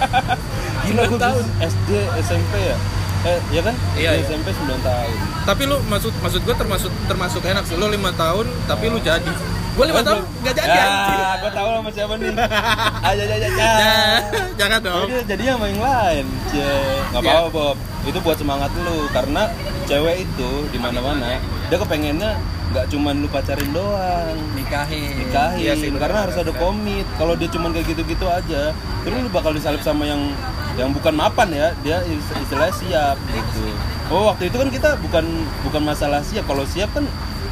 Gila 0.86 1.02
gua 1.06 1.20
tahun. 1.20 1.44
SD, 1.60 1.90
SMP 2.22 2.52
ya. 2.62 2.76
Eh, 3.26 3.38
ya 3.50 3.60
kan? 3.60 3.74
Iya, 3.98 4.10
iya. 4.16 4.22
SMP 4.22 4.54
9 4.54 4.78
tahun. 4.80 5.14
tapi 5.42 5.62
lu 5.66 5.78
maksud 5.86 6.10
maksud 6.22 6.42
gue 6.42 6.54
termasuk 6.54 6.90
termasuk 7.06 7.42
enak 7.42 7.62
sih 7.66 7.74
lu 7.74 7.86
lima 7.86 8.10
tahun 8.14 8.46
tapi 8.66 8.90
lu 8.90 8.98
jadi 8.98 9.30
gue 9.76 9.84
lima 9.84 10.00
tahun 10.00 10.24
nggak 10.40 10.54
jadi. 10.56 10.72
Ya, 10.72 10.88
gua 11.36 11.50
tahu 11.52 11.68
sama 11.70 11.90
siapa 11.92 12.14
nih. 12.16 12.32
Aja 13.02 13.22
aja 13.22 13.34
aja. 13.36 13.48
Ya, 13.52 13.70
jangan 14.56 14.78
dong 14.80 15.06
Jadi 15.06 15.24
jadinya 15.28 15.52
sama 15.54 15.66
yang 15.68 15.82
lain. 15.82 16.24
Cie. 16.48 16.64
Enggak 17.06 17.20
Ya. 17.20 17.30
apa-apa, 17.30 17.48
Bob. 17.52 17.76
Itu 18.02 18.18
buat 18.20 18.36
semangat 18.36 18.70
lu 18.74 19.04
karena 19.10 19.42
cewek 19.84 20.16
itu 20.20 20.50
di 20.66 20.78
mana-mana 20.78 21.38
dia 21.66 21.78
kepengennya 21.78 22.30
nggak 22.66 22.86
cuman 22.88 23.14
lu 23.16 23.28
pacarin 23.28 23.70
doang 23.70 24.34
Nikahin. 24.52 25.14
nikahin 25.20 25.58
Iya 25.60 25.72
sih, 25.76 25.90
karena 25.92 26.26
harus 26.26 26.34
ada 26.34 26.50
komit 26.52 27.06
kalau 27.14 27.34
dia 27.34 27.46
cuman 27.46 27.70
kayak 27.70 27.86
gitu-gitu 27.88 28.26
aja 28.26 28.74
terus 29.00 29.16
lu 29.16 29.30
bakal 29.30 29.50
disalip 29.50 29.78
sama 29.80 30.02
yang 30.04 30.34
yang 30.74 30.90
bukan 30.90 31.14
mapan 31.14 31.48
ya 31.48 31.70
dia 31.80 32.02
is- 32.04 32.34
istilahnya 32.36 32.74
siap 32.74 33.16
gitu 33.28 33.62
oh 34.08 34.26
waktu 34.26 34.50
itu 34.50 34.56
kan 34.56 34.68
kita 34.68 34.90
bukan 35.00 35.24
bukan 35.62 35.82
masalah 35.84 36.18
siap 36.20 36.42
kalau 36.44 36.62
siap 36.64 36.90
kan 36.92 37.06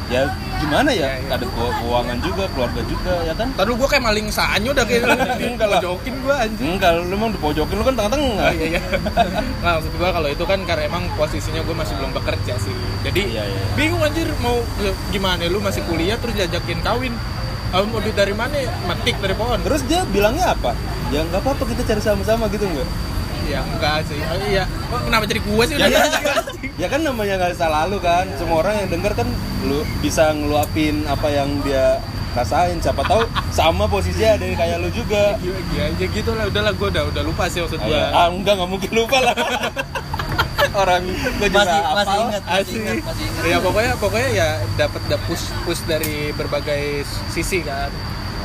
ya 0.05 0.21
gimana 0.55 0.89
ya, 0.89 1.09
Iya, 1.09 1.09
iya. 1.19 1.29
ada 1.33 1.45
keu- 1.47 1.75
keuangan 1.75 2.17
juga 2.21 2.43
keluarga 2.47 2.81
juga 2.83 3.13
ya 3.21 3.33
kan 3.33 3.47
Tadi 3.51 3.71
gue 3.71 3.87
kayak 3.87 4.03
maling 4.03 4.27
sanyo 4.29 4.69
udah 4.71 4.85
kayak 4.85 5.01
Enggak 5.35 5.67
lah. 5.67 5.79
jokin 5.79 6.15
gue 6.15 6.35
anjing 6.35 6.69
enggak 6.75 6.91
lu 6.95 7.11
emang 7.11 7.31
dipojokin 7.31 7.73
lu 7.73 7.83
kan 7.83 7.95
tengah-tengah 7.95 8.37
Oh, 8.39 8.53
iya 8.53 8.67
iya. 8.69 8.81
Nah, 9.63 9.71
maksud 9.75 9.91
gue 9.91 10.09
kalau 10.11 10.29
itu 10.29 10.43
kan 10.43 10.59
karena 10.63 10.83
emang 10.85 11.03
posisinya 11.13 11.59
gue 11.59 11.73
masih 11.73 11.93
belum 11.95 12.11
bekerja 12.13 12.53
sih. 12.55 12.75
Jadi 13.01 13.21
Iya, 13.29 13.43
iya. 13.43 13.61
bingung 13.73 13.99
anjir 13.99 14.29
mau 14.39 14.55
eh, 14.79 14.93
gimana 15.09 15.41
lu 15.45 15.57
masih 15.59 15.81
kuliah 15.83 16.15
terus 16.15 16.33
diajakin 16.33 16.79
kawin. 16.79 17.13
Kamu 17.67 17.85
mau 17.87 17.99
duit 17.99 18.13
dari 18.13 18.31
mana? 18.31 18.55
Metik 18.85 19.17
dari 19.17 19.33
pohon. 19.33 19.57
terus 19.59 19.81
dia 19.83 20.05
bilangnya 20.05 20.53
apa 20.53 20.71
ya 21.07 21.21
nggak 21.23 21.37
apa-apa 21.39 21.63
kita 21.65 21.81
cari 21.83 21.99
sama-sama 21.99 22.45
gitu 22.47 22.63
enggak 22.63 22.87
Ya 23.45 23.61
enggak 23.63 24.05
sih. 24.05 24.17
Oh, 24.17 24.37
iya. 24.43 24.63
Kok 24.87 25.01
kenapa 25.03 25.25
jadi 25.25 25.37
gue 25.39 25.63
sih 25.63 25.73
ya 25.75 25.79
udah 25.79 25.89
kan, 25.91 26.01
anjing? 26.07 26.71
ya 26.75 26.87
kan 26.87 26.99
namanya 26.99 27.33
nggak 27.35 27.53
salah 27.53 27.85
lu 27.85 27.97
kan 27.97 28.25
semua 28.35 28.57
orang 28.59 28.73
yang 28.79 28.89
denger 28.91 29.13
kan 29.15 29.27
lu 29.65 29.79
bisa 29.99 30.29
ngeluapin 30.31 31.03
apa 31.05 31.27
yang 31.27 31.49
dia 31.61 31.97
rasain 32.31 32.77
siapa 32.77 33.01
tahu 33.01 33.23
sama 33.49 33.87
posisinya 33.87 34.35
ada 34.35 34.43
yang 34.43 34.55
kayak 34.55 34.77
lu 34.77 34.89
juga 34.89 35.39
gila, 35.39 35.59
ya 35.71 35.85
gitu 36.05 36.31
lah, 36.31 36.45
udahlah 36.45 36.71
gue 36.71 36.87
udah 36.89 37.03
udah 37.07 37.23
lupa 37.23 37.47
sih 37.47 37.59
maksud 37.59 37.79
gue. 37.79 37.95
ah, 37.95 38.27
enggak 38.27 38.53
nggak 38.55 38.69
mungkin 38.69 38.91
lupa 38.91 39.17
lah 39.21 39.35
orang 40.83 41.01
gue 41.07 41.47
juga 41.47 41.63
Masih 41.63 41.79
masih 41.79 41.95
hafal. 42.03 42.19
ingat, 42.27 42.43
masih 42.43 42.75
ingat, 42.75 42.95
masih 43.01 43.23
ingat. 43.25 43.43
Ya 43.47 43.57
pokoknya 43.57 43.91
pokoknya 43.95 44.29
ya 44.29 44.49
dapat 44.75 45.01
dapat 45.07 45.23
push 45.25 45.45
push 45.63 45.81
dari 45.87 46.35
berbagai 46.35 46.83
sisi 47.29 47.63
kan. 47.63 47.87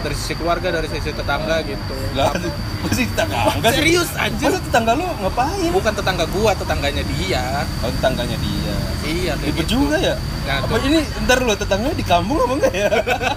Dari 0.01 0.15
sisi 0.17 0.33
keluarga, 0.33 0.73
dari 0.73 0.89
sisi 0.89 1.11
tetangga 1.11 1.61
gitu. 1.61 1.93
lah 2.15 2.31
gue 2.81 2.93
sih 2.95 3.05
tetangga. 3.05 3.51
Serius 3.69 4.09
anjir. 4.15 4.47
masa 4.49 4.63
tetangga 4.63 4.93
lu 4.95 5.05
ngapain 5.21 5.71
Bukan 5.75 5.93
tetangga 5.93 6.25
gua, 6.31 6.55
tetangganya 6.55 7.03
dia. 7.05 7.67
oh 7.83 7.91
tetangganya 7.99 8.39
dia 8.39 8.77
Iya, 9.11 9.33
kayak 9.35 9.47
ribet 9.51 9.67
gitu. 9.67 9.75
juga 9.83 9.97
ya? 9.99 10.15
Nah, 10.47 10.57
apa 10.63 10.75
tuh. 10.79 10.87
ini 10.87 10.99
ntar 11.27 11.39
lu 11.43 11.55
tetangganya 11.59 11.97
di 11.99 12.07
kampung 12.07 12.39
apa 12.39 12.55
enggak 12.55 12.75
ya? 12.75 12.91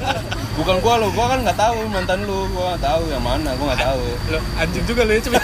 Bukan 0.58 0.75
gua 0.86 0.94
lo 1.01 1.08
gua 1.12 1.25
kan 1.34 1.39
nggak 1.42 1.58
tahu 1.58 1.77
mantan 1.89 2.20
lu 2.30 2.46
gua 2.53 2.77
nggak 2.77 2.84
tahu 2.86 3.03
yang 3.10 3.24
mana 3.25 3.50
gua 3.58 3.65
nggak 3.74 3.84
tahu. 3.84 4.01
Lo 4.30 4.39
anjing 4.62 4.86
juga 4.86 5.01
lo 5.03 5.12
ya 5.18 5.22
coba. 5.25 5.42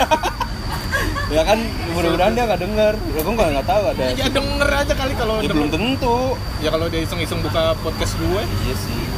ya 1.35 1.41
kan 1.45 1.59
mudah-mudahan 1.97 2.33
dia 2.37 2.43
nggak 2.45 2.61
denger. 2.61 2.93
Ya 3.17 3.21
gua 3.25 3.33
nggak 3.33 3.67
tahu 3.67 3.83
ada 3.89 4.03
ya 4.13 4.27
denger 4.29 4.69
aja 4.69 4.93
kali 4.93 5.13
kalau 5.17 5.35
ya 5.41 5.49
belum 5.49 5.69
tentu. 5.73 6.37
Ya 6.61 6.69
kalau 6.69 6.85
dia 6.87 7.01
iseng-iseng 7.01 7.41
buka 7.41 7.73
podcast 7.81 8.13
gue, 8.21 8.41
iya 8.45 8.75
sih 8.77 9.08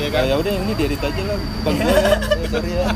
ya 0.00 0.08
kan. 0.08 0.22
ya 0.24 0.34
udah 0.40 0.50
yang 0.50 0.64
ini 0.64 0.74
diedit 0.74 1.02
aja 1.02 1.22
lah. 1.28 1.36
Bukan 1.36 1.72
gua 1.76 1.92
ya. 1.92 2.10
Ya, 2.16 2.46
sorry 2.52 2.72
ya. 2.72 2.86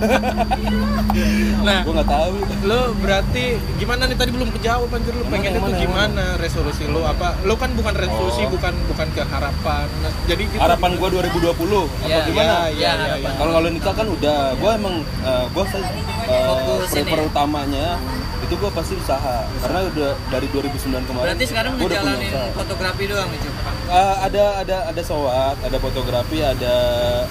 Nah, 1.62 1.78
gua 1.84 1.92
nggak 2.00 2.10
tahu 2.10 2.34
lo 2.64 2.80
berarti 2.98 3.44
gimana 3.76 4.02
nih? 4.08 4.16
Tadi 4.16 4.30
belum 4.32 4.48
kejawab 4.56 4.88
anjir. 4.88 5.12
Lo 5.14 5.24
pengen 5.28 5.50
itu 5.54 5.60
mana, 5.62 5.78
gimana? 5.78 6.24
Resolusi 6.40 6.84
lo 6.88 7.00
apa? 7.04 7.36
Lo 7.44 7.54
kan 7.60 7.70
bukan 7.76 7.94
resolusi 7.94 8.42
Oh. 8.44 8.50
bukan 8.50 8.74
bukan 8.90 9.08
ke 9.14 9.22
harapan 9.24 9.86
Nah, 10.02 10.12
jadi 10.26 10.42
gitu. 10.48 10.60
Harapan 10.60 10.90
gua 10.98 11.08
2020 11.12 11.86
apa 11.86 12.08
Ya, 12.08 12.18
gimana? 12.26 12.54
ya, 12.72 12.72
ya, 12.72 12.92
ya, 12.96 13.14
ya. 13.20 13.30
kalau 13.36 13.52
kalau 13.56 13.68
nikah 13.70 13.94
kan 13.94 14.06
udah. 14.08 14.38
Gua 14.58 14.70
emang 14.74 14.94
uh, 15.22 15.44
gua 15.52 15.64
uh, 15.64 16.80
prefer 16.88 17.20
utamanya 17.20 17.96
itu 18.44 18.54
gua 18.54 18.70
pasti 18.70 18.94
usaha 18.94 19.36
karena 19.58 19.80
udah 19.86 20.10
dari 20.28 20.46
2009 20.48 20.76
kemarin 21.02 21.26
Berarti 21.26 21.44
sekarang 21.44 21.72
ngejalanin 21.74 22.32
fotografi 22.52 23.04
doang 23.04 23.28
nih, 23.28 23.40
Cuk. 23.40 23.54
Uh, 23.84 24.16
ada 24.20 24.44
ada 24.60 24.76
ada 24.88 25.02
sowat, 25.02 25.56
ada 25.60 25.78
fotografi, 25.78 26.38
ada 26.38 26.74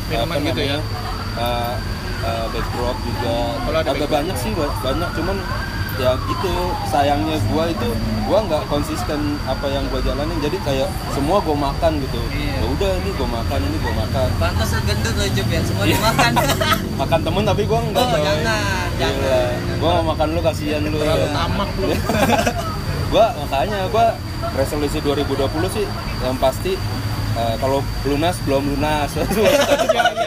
Minuman 0.07 0.37
gitu 0.43 0.61
ya? 0.63 0.77
Uh, 1.33 1.73
uh, 2.21 2.45
backdrop 2.49 2.97
juga. 2.99 3.35
Ada 3.59 3.69
Agak 3.69 3.85
backdrop. 3.85 4.09
banyak 4.11 4.35
sih, 4.37 4.51
ba- 4.53 4.77
banyak. 4.81 5.09
Cuman 5.13 5.37
ya 5.95 6.17
gitu 6.19 6.53
sayangnya 6.85 7.37
gua 7.47 7.63
itu 7.65 7.87
gua 8.23 8.39
nggak 8.41 8.63
konsisten 8.65 9.19
apa 9.43 9.67
yang 9.67 9.85
gua 9.87 10.01
jalanin 10.01 10.37
jadi 10.39 10.57
kayak 10.59 10.89
semua 11.09 11.37
gua 11.39 11.53
makan 11.63 11.99
gitu 11.99 12.17
Iya. 12.29 12.55
ya 12.55 12.65
udah 12.67 12.91
ini 12.97 13.09
gua 13.13 13.29
makan 13.31 13.59
ini 13.61 13.77
gua 13.77 13.93
makan 13.99 14.27
Pantas 14.35 14.71
gendut 14.79 15.13
lo 15.13 15.25
Jup 15.27 15.47
ya, 15.47 15.61
semua 15.61 15.83
dimakan. 15.85 16.31
makan 17.01 17.19
temen 17.21 17.43
tapi 17.43 17.61
gua 17.63 17.79
enggak 17.79 18.03
Oh, 18.03 18.09
jangan, 18.11 18.35
Gila. 18.35 18.57
jangan. 18.97 19.77
gua 19.77 19.91
mau 19.93 20.05
makan 20.11 20.27
lu 20.29 20.41
kasihan 20.41 20.81
lu 20.81 20.97
terlalu 20.97 21.21
ya. 21.21 21.31
tamak 21.31 21.69
lu 21.75 21.87
gua 23.11 23.25
makanya 23.37 23.77
gua 23.87 24.05
resolusi 24.53 24.97
2020 24.97 25.45
sih 25.71 25.85
yang 26.19 26.35
pasti 26.37 26.73
eh, 27.33 27.55
kalau 27.57 27.79
lunas 28.03 28.35
belum 28.43 28.63
lunas. 28.69 29.09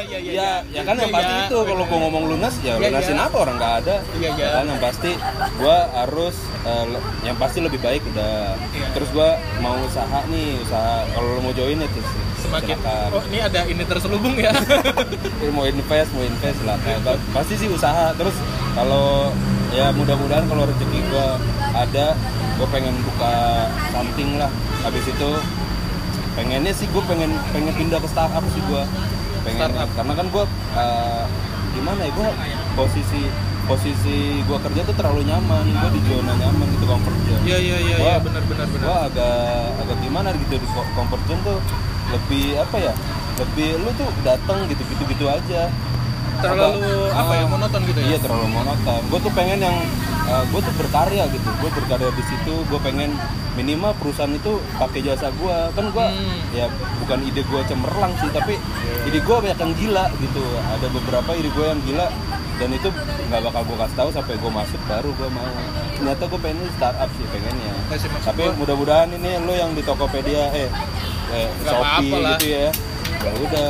Iya 0.06 0.22
iya 0.22 0.32
ya 0.32 0.50
ya 0.72 0.82
kan 0.82 0.94
yang 0.94 1.10
Iya, 1.10 1.16
pasti 1.18 1.34
iya. 1.34 1.44
itu. 1.44 1.58
kalau 1.60 1.84
gua 1.84 1.98
ngomong 1.98 2.24
lunas 2.30 2.54
ya 2.60 2.74
Iya, 2.74 2.88
lunasin 2.88 3.16
iya. 3.16 3.26
apa? 3.26 3.36
Orang 3.36 3.56
nggak 3.56 3.74
ada. 3.82 3.96
Iya, 4.14 4.28
iya. 4.30 4.38
Ya 4.38 4.48
kan? 4.54 4.64
Yang 4.66 4.80
pasti 4.80 5.10
gua 5.56 5.76
harus 5.92 6.34
eh, 6.62 6.84
yang 7.22 7.36
pasti 7.36 7.58
lebih 7.60 7.80
baik 7.80 8.02
udah. 8.06 8.54
Iya. 8.70 8.86
terus 8.92 9.08
gua 9.10 9.28
mau 9.58 9.76
usaha 9.82 10.18
nih 10.26 10.56
usaha 10.58 11.04
kalau 11.10 11.28
lo 11.32 11.40
mau 11.42 11.52
join 11.52 11.76
itu 11.76 12.00
sih 12.00 12.20
semakin 12.38 12.76
silakan. 12.76 13.08
oh 13.10 13.22
ini 13.26 13.38
ada 13.40 13.60
ini 13.64 13.82
terselubung 13.82 14.36
ya? 14.36 14.52
Eh, 15.42 15.50
mau 15.50 15.64
invest 15.64 16.10
mau 16.12 16.22
invest 16.22 16.60
lah. 16.62 16.76
Ba- 17.02 17.20
pasti 17.34 17.54
sih 17.56 17.68
usaha. 17.68 18.14
Terus 18.14 18.36
kalau 18.72 19.34
ya 19.70 19.92
mudah-mudahan 19.92 20.46
kalau 20.46 20.64
rezeki 20.64 21.00
gua 21.10 21.36
ada 21.74 22.16
gue 22.56 22.68
pengen 22.72 22.96
buka 23.04 23.34
something 23.90 24.38
lah. 24.38 24.48
Habis 24.80 25.04
itu 25.04 25.30
pengennya 26.36 26.70
sih 26.70 26.86
gue 26.86 27.02
pengen 27.02 27.32
pengen 27.50 27.72
pindah 27.72 27.96
ke 27.96 28.06
startup 28.06 28.44
sih 28.46 28.60
gue 28.60 28.82
pengen 29.42 29.66
Startup. 29.66 29.88
karena 29.94 30.12
kan 30.14 30.26
gue 30.28 30.44
gimana 31.72 32.00
ya 32.02 32.12
gue 32.12 32.28
posisi 32.74 33.20
posisi 33.64 34.16
gue 34.40 34.58
kerja 34.60 34.80
tuh 34.84 34.94
terlalu 34.94 35.26
nyaman. 35.26 35.66
Gue 35.66 35.90
di 35.90 36.02
zona 36.06 36.32
nyaman 36.32 36.66
gitu 36.70 36.86
comfort 36.86 37.18
zone. 37.20 37.42
Iya 37.42 37.58
iya 37.58 37.76
iya 37.80 37.96
iya. 37.98 38.16
Benar 38.22 38.46
benar 38.46 38.66
benar. 38.70 38.84
gue 38.84 38.96
agak 39.10 39.38
agak 39.82 39.96
gimana 39.98 40.28
gitu 40.36 40.54
di 40.54 40.68
co- 40.70 40.90
comfort 40.94 41.22
zone 41.26 41.40
tuh. 41.42 41.58
Lebih 42.06 42.62
apa 42.62 42.76
ya 42.78 42.92
lebih 43.36 43.68
lu 43.76 43.90
tuh 43.92 44.08
datang 44.22 44.70
gitu 44.70 44.82
gitu 44.86 45.02
gitu 45.04 45.24
aja. 45.26 45.66
Terlalu 46.36 46.86
apa 47.10 47.32
ya 47.34 47.42
Ah, 47.42 47.48
monoton 47.48 47.80
gitu 47.82 47.98
ya? 47.98 48.06
iya 48.06 48.18
terlalu 48.22 48.46
monoton. 48.46 49.00
Gue 49.10 49.18
tuh 49.18 49.32
pengen 49.34 49.58
yang 49.58 49.76
gue 50.46 50.60
tuh 50.62 50.74
berkarya 50.78 51.24
gitu. 51.26 51.48
Gue 51.58 51.70
berkarya 51.72 52.08
di 52.08 52.22
situ 52.22 52.54
gue 52.62 52.80
pengen 52.80 53.18
minimal 53.56 53.96
perusahaan 53.96 54.30
itu 54.30 54.60
pakai 54.76 55.00
jasa 55.00 55.32
gue 55.32 55.56
kan 55.72 55.88
gue 55.88 56.06
Hmm. 56.06 56.38
ya 56.52 56.68
bukan 57.00 57.18
ide 57.24 57.40
gue 57.40 57.60
cemerlang 57.64 58.12
sih 58.20 58.28
tapi 58.30 58.54
ide 59.08 59.18
gue 59.18 59.36
banyak 59.40 59.58
yang 59.58 59.72
gila 59.74 60.04
gitu. 60.20 60.44
Ada 60.76 60.86
beberapa 60.92 61.30
ide 61.32 61.50
gue 61.50 61.66
yang 61.66 61.80
gila 61.82 62.06
dan 62.56 62.68
itu 62.72 62.88
nggak 63.26 63.40
bakal 63.42 63.62
gue 63.64 63.76
kasih 63.80 63.96
tahu 63.96 64.10
sampai 64.12 64.34
gue 64.36 64.50
masuk 64.52 64.80
baru 64.86 65.10
gue 65.10 65.28
mau. 65.32 65.50
Ternyata 65.96 66.22
gue 66.28 66.40
pengen 66.40 66.68
startup 66.76 67.10
sih 67.16 67.26
pengennya. 67.32 67.72
Sih, 67.96 68.08
maksud 68.12 68.28
tapi 68.28 68.42
mudah-mudahan 68.54 69.08
ini 69.10 69.40
lo 69.40 69.52
yang 69.52 69.72
di 69.72 69.80
Tokopedia 69.80 70.52
eh, 70.52 70.68
eh 71.32 71.48
Shopee 71.64 72.12
gitu 72.36 72.46
ya. 72.52 72.68
Ya 73.16 73.32
udah 73.40 73.68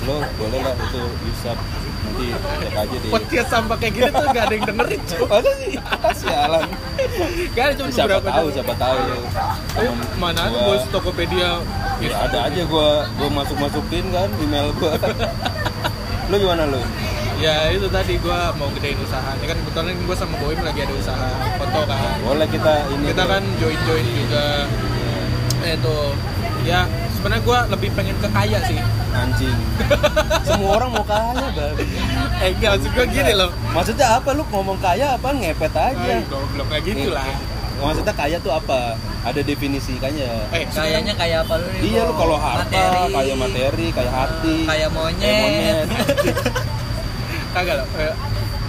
lo 0.00 0.16
boleh 0.32 0.60
lah 0.60 0.74
itu 0.74 1.02
bisa 1.20 1.50
nanti 1.98 2.26
cek 2.32 2.72
aja 2.72 2.96
di 2.96 3.08
podcast 3.08 3.48
sampah 3.48 3.76
kayak 3.76 3.92
gini 3.92 4.08
tuh 4.08 4.26
gak 4.28 4.44
ada 4.44 4.54
yang 4.54 4.64
dengerin 4.64 5.00
cuy 5.04 5.20
Masa 5.28 5.50
sih? 5.56 5.72
Kasialan. 5.76 6.68
gak 7.52 7.64
ada 7.64 7.72
cuma 7.74 7.88
Siapa 7.90 8.18
tahu, 8.20 8.30
doang. 8.40 8.54
siapa 8.54 8.74
tahu. 8.74 8.98
Eh, 9.76 9.90
mana 10.16 10.42
gua- 10.46 10.64
bos 10.68 10.82
Tokopedia 10.88 11.50
Ya, 11.98 12.14
ada 12.20 12.46
aja 12.46 12.62
gua 12.64 12.88
gua 13.12 13.28
masuk-masukin 13.34 14.04
kan 14.08 14.30
email 14.38 14.70
gua. 14.72 14.94
lu 16.28 16.36
gimana 16.36 16.64
lu? 16.64 16.78
ya 17.36 17.70
itu 17.70 17.86
tadi 17.88 18.18
gua 18.18 18.50
mau 18.52 18.66
gedein 18.72 18.98
usaha 18.98 19.30
ini 19.32 19.46
kan 19.46 19.56
kebetulan 19.56 19.94
gua 20.02 20.16
sama 20.16 20.34
Boim 20.38 20.58
lagi 20.58 20.80
ada 20.80 20.90
usaha 20.92 21.26
foto 21.54 21.80
kan 21.84 22.18
Boleh 22.20 22.46
kita 22.46 22.72
ini 22.88 23.04
kita 23.08 23.24
kan 23.24 23.42
join 23.56 23.78
join 23.80 24.06
juga 24.12 24.46
eh, 25.60 25.74
itu 25.74 25.96
ya 26.62 26.82
sebenarnya 27.12 27.42
gua 27.42 27.58
lebih 27.68 27.90
pengen 27.92 28.14
ke 28.16 28.28
kaya 28.28 28.58
sih 28.64 28.78
anjing. 29.10 29.58
Semua 30.42 30.70
orang 30.76 30.90
mau 30.90 31.04
kaya, 31.04 31.46
Bang. 31.50 31.74
eh 32.38 32.50
enggak 32.50 32.70
maksud 32.74 32.90
gua 32.92 33.06
gini 33.06 33.32
loh 33.32 33.50
Maksudnya 33.70 34.06
apa 34.14 34.30
lu 34.30 34.42
ngomong 34.46 34.78
kaya 34.78 35.14
apa 35.14 35.28
ngepet 35.30 35.72
aja? 35.72 36.12
Ay, 36.12 36.22
goblok 36.24 36.66
kayak 36.68 36.82
gitu 36.84 37.10
lah 37.10 37.26
Maksudnya 37.78 38.10
kaya 38.12 38.36
tuh 38.38 38.50
apa? 38.50 38.94
Ada 39.20 39.40
definisi 39.40 39.94
kayaknya. 39.96 40.30
eh 40.50 40.66
Kayaknya 40.66 41.14
kayak 41.14 41.38
apa 41.44 41.54
lu 41.56 41.66
nih? 41.68 41.80
Iya 41.84 42.00
lu 42.02 42.14
kalau 42.14 42.36
harta, 42.36 42.66
Materi. 42.66 43.12
kaya 43.12 43.34
materi, 43.34 43.86
kaya 43.92 44.10
hati, 44.10 44.54
Kayak 44.70 44.88
monyet. 44.90 45.86
kagak 47.48 47.74
lah 47.76 47.86
eh, 47.98 48.12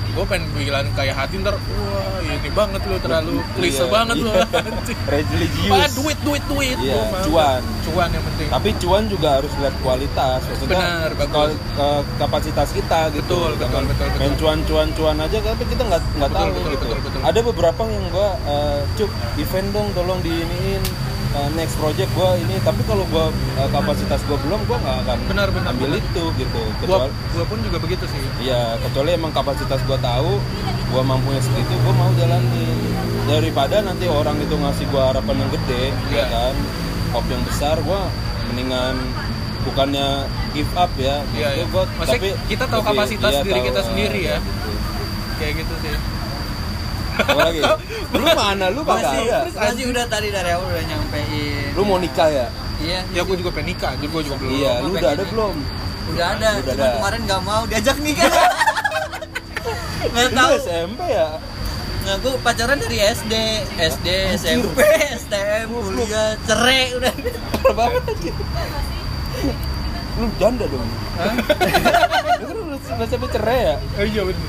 gue 0.10 0.25
pengen 0.25 0.46
bilang 0.54 0.86
kayak 0.92 1.16
hati 1.16 1.38
ntar 1.38 1.56
wah 1.56 2.18
ini 2.20 2.50
banget 2.50 2.82
lu 2.84 2.98
terlalu 2.98 3.36
klise 3.54 3.80
Iya, 3.80 3.86
banget 3.88 4.16
lu 4.18 4.30
iya. 4.30 4.44
anjing. 4.44 5.00
Religius. 5.10 5.72
ah 5.72 5.88
duit 5.92 6.18
duit 6.20 6.44
duit 6.46 6.78
Iya, 6.78 6.94
Gua 6.94 7.04
mah. 7.10 7.22
cuan. 7.24 7.62
cuan 7.84 8.10
yang 8.10 8.24
penting 8.24 8.48
Tapi 8.50 8.70
cuan 8.78 9.04
juga 9.06 9.30
harus 9.36 9.54
lihat 9.56 9.75
kualitas, 9.80 10.39
maksudnya 10.44 10.75
Benar, 10.75 11.10
ke- 11.16 12.06
kapasitas 12.16 12.70
kita 12.72 13.00
gitu. 13.12 13.38
Betul, 13.39 13.51
betul, 13.56 13.84
betul, 13.86 14.06
betul. 14.06 14.20
Main 14.20 14.34
cuan-cuan-cuan 14.36 15.18
aja, 15.20 15.38
tapi 15.42 15.63
kita 15.66 15.84
nggak 15.84 16.01
nggak 16.12 16.30
Betul, 16.30 16.39
tahu 16.39 16.50
betul, 16.51 16.70
gitu. 16.70 16.86
betul, 16.86 17.00
betul. 17.01 17.20
Ada 17.24 17.39
beberapa 17.44 17.82
yang 17.84 18.06
gua 18.10 18.30
eh, 18.44 18.80
cuk 18.96 19.12
event 19.38 19.68
dong, 19.72 19.88
tolong 19.94 20.20
diiniin 20.20 20.84
eh, 21.31 21.50
next 21.53 21.75
project 21.75 22.09
gua 22.12 22.33
ini. 22.36 22.55
Tapi 22.59 22.81
kalau 22.83 23.05
gua 23.05 23.29
eh, 23.55 23.69
kapasitas 23.69 24.19
gua 24.24 24.38
belum, 24.39 24.59
gua 24.65 24.77
nggak 24.77 24.98
akan 25.03 25.17
Benar, 25.27 25.48
benar, 25.50 25.69
ambil 25.71 25.89
benar. 25.91 26.01
itu 26.01 26.24
gitu. 26.36 26.62
Kecuali 26.79 27.09
gua 27.29 27.45
pun 27.45 27.57
juga 27.59 27.77
begitu 27.77 28.05
sih 28.05 28.21
Iya, 28.41 28.62
kecuali 28.79 29.09
emang 29.12 29.31
kapasitas 29.31 29.79
gua 29.83 30.00
tahu, 30.00 30.41
gua 30.89 31.03
mampunya 31.03 31.39
segitu, 31.39 31.74
gua 31.81 31.93
mau 31.95 32.09
jalanin. 32.13 32.77
Daripada 33.25 33.75
nanti 33.79 34.05
orang 34.05 34.38
itu 34.38 34.53
ngasih 34.53 34.86
gua 34.88 35.12
harapan 35.12 35.36
yang 35.38 35.51
gede, 35.51 35.83
ya 36.09 36.15
Iya. 36.15 36.24
kan, 36.27 36.53
hope 37.12 37.29
yang 37.29 37.43
besar, 37.43 37.75
gua 37.81 38.09
mendingan 38.48 38.98
bukannya 39.62 40.25
give 40.50 40.71
up 40.74 40.89
ya. 40.95 41.21
Iya, 41.29 41.48
gitu, 41.51 41.59
iya. 41.59 41.65
gua, 41.69 41.83
Maksudnya 41.91 42.15
tapi 42.15 42.29
kita 42.48 42.63
tahu 42.65 42.79
lebih- 42.79 42.89
kapasitas 42.89 43.31
iya, 43.31 43.41
diri 43.43 43.53
tahu, 43.55 43.67
kita 43.67 43.81
sendiri 43.83 44.19
ya. 44.25 44.38
gitu. 44.39 44.71
kayak 45.36 45.53
gitu 45.55 45.74
sih 45.79 45.95
Apa 47.20 47.40
lagi? 47.42 47.60
lu 48.12 48.26
mana? 48.34 48.66
Lu 48.70 48.82
Gua 48.82 48.96
kagak 48.96 49.12
sih, 49.12 49.26
ada. 49.26 49.40
gua 49.50 49.72
sih 49.72 49.86
udah 49.86 50.06
tadi 50.06 50.28
dari 50.30 50.50
awal 50.50 50.68
udah 50.68 50.86
nyampein. 50.86 51.70
Lu 51.74 51.82
mau 51.84 51.98
nikah 51.98 52.30
ya? 52.30 52.48
Iya. 52.80 53.00
ya 53.12 53.22
gua 53.22 53.36
juga 53.36 53.52
pengen 53.52 53.68
nikah 53.70 53.92
jadi 53.94 54.08
gua 54.08 54.22
juga 54.22 54.36
belum 54.38 54.52
Iya, 54.54 54.72
lu 54.80 54.90
udah 54.94 55.12
ada 55.12 55.24
belum? 55.26 55.56
Udah 56.10 56.28
ada. 56.32 56.50
Udah 56.56 56.74
Cuma 56.74 56.80
ada. 56.82 56.96
kemarin 56.96 57.20
nggak 57.26 57.42
mau 57.44 57.62
diajak 57.66 57.98
nikah. 58.00 58.32
Nggak 60.02 60.26
Lu 60.26 60.34
tahu. 60.34 60.52
SMP 60.58 61.02
ya? 61.06 61.28
Nah, 62.00 62.16
gua 62.18 62.34
pacaran 62.40 62.80
dari 62.80 62.98
SD, 62.98 63.34
SD, 63.78 64.08
SMP, 64.34 64.80
STM, 65.20 65.68
kuliah, 65.70 66.34
cerai 66.42 66.96
udah. 66.96 67.12
Parah 67.54 67.76
banget 67.78 68.04
aja. 68.08 68.34
Lu 70.20 70.28
janda 70.36 70.66
dong. 70.66 70.84
Hah? 71.16 71.34
Lu 72.40 72.46
kan 72.46 72.56
lu 72.60 72.76
SMP 73.02 73.26
cerai 73.30 73.60
ya? 73.66 73.76
eh, 73.96 74.06
iya 74.06 74.22
bener. 74.22 74.44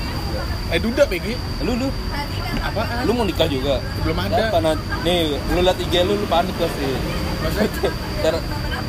Eh 0.69 0.79
duda 0.79 1.03
PG 1.03 1.25
Lu 1.61 1.75
lu. 1.77 1.87
Apaan 2.61 3.03
lu 3.03 3.11
mau 3.11 3.23
nikah 3.23 3.47
juga? 3.47 3.79
belum 4.01 4.17
ada. 4.21 4.47
Apa, 4.47 4.59
Nat? 4.61 4.77
nih 5.01 5.33
lu 5.49 5.59
liat 5.61 5.79
IG 5.79 5.93
lu 6.03 6.13
lu 6.13 6.25
panik 6.25 6.53
pasti 6.53 6.85
ntar 8.21 8.37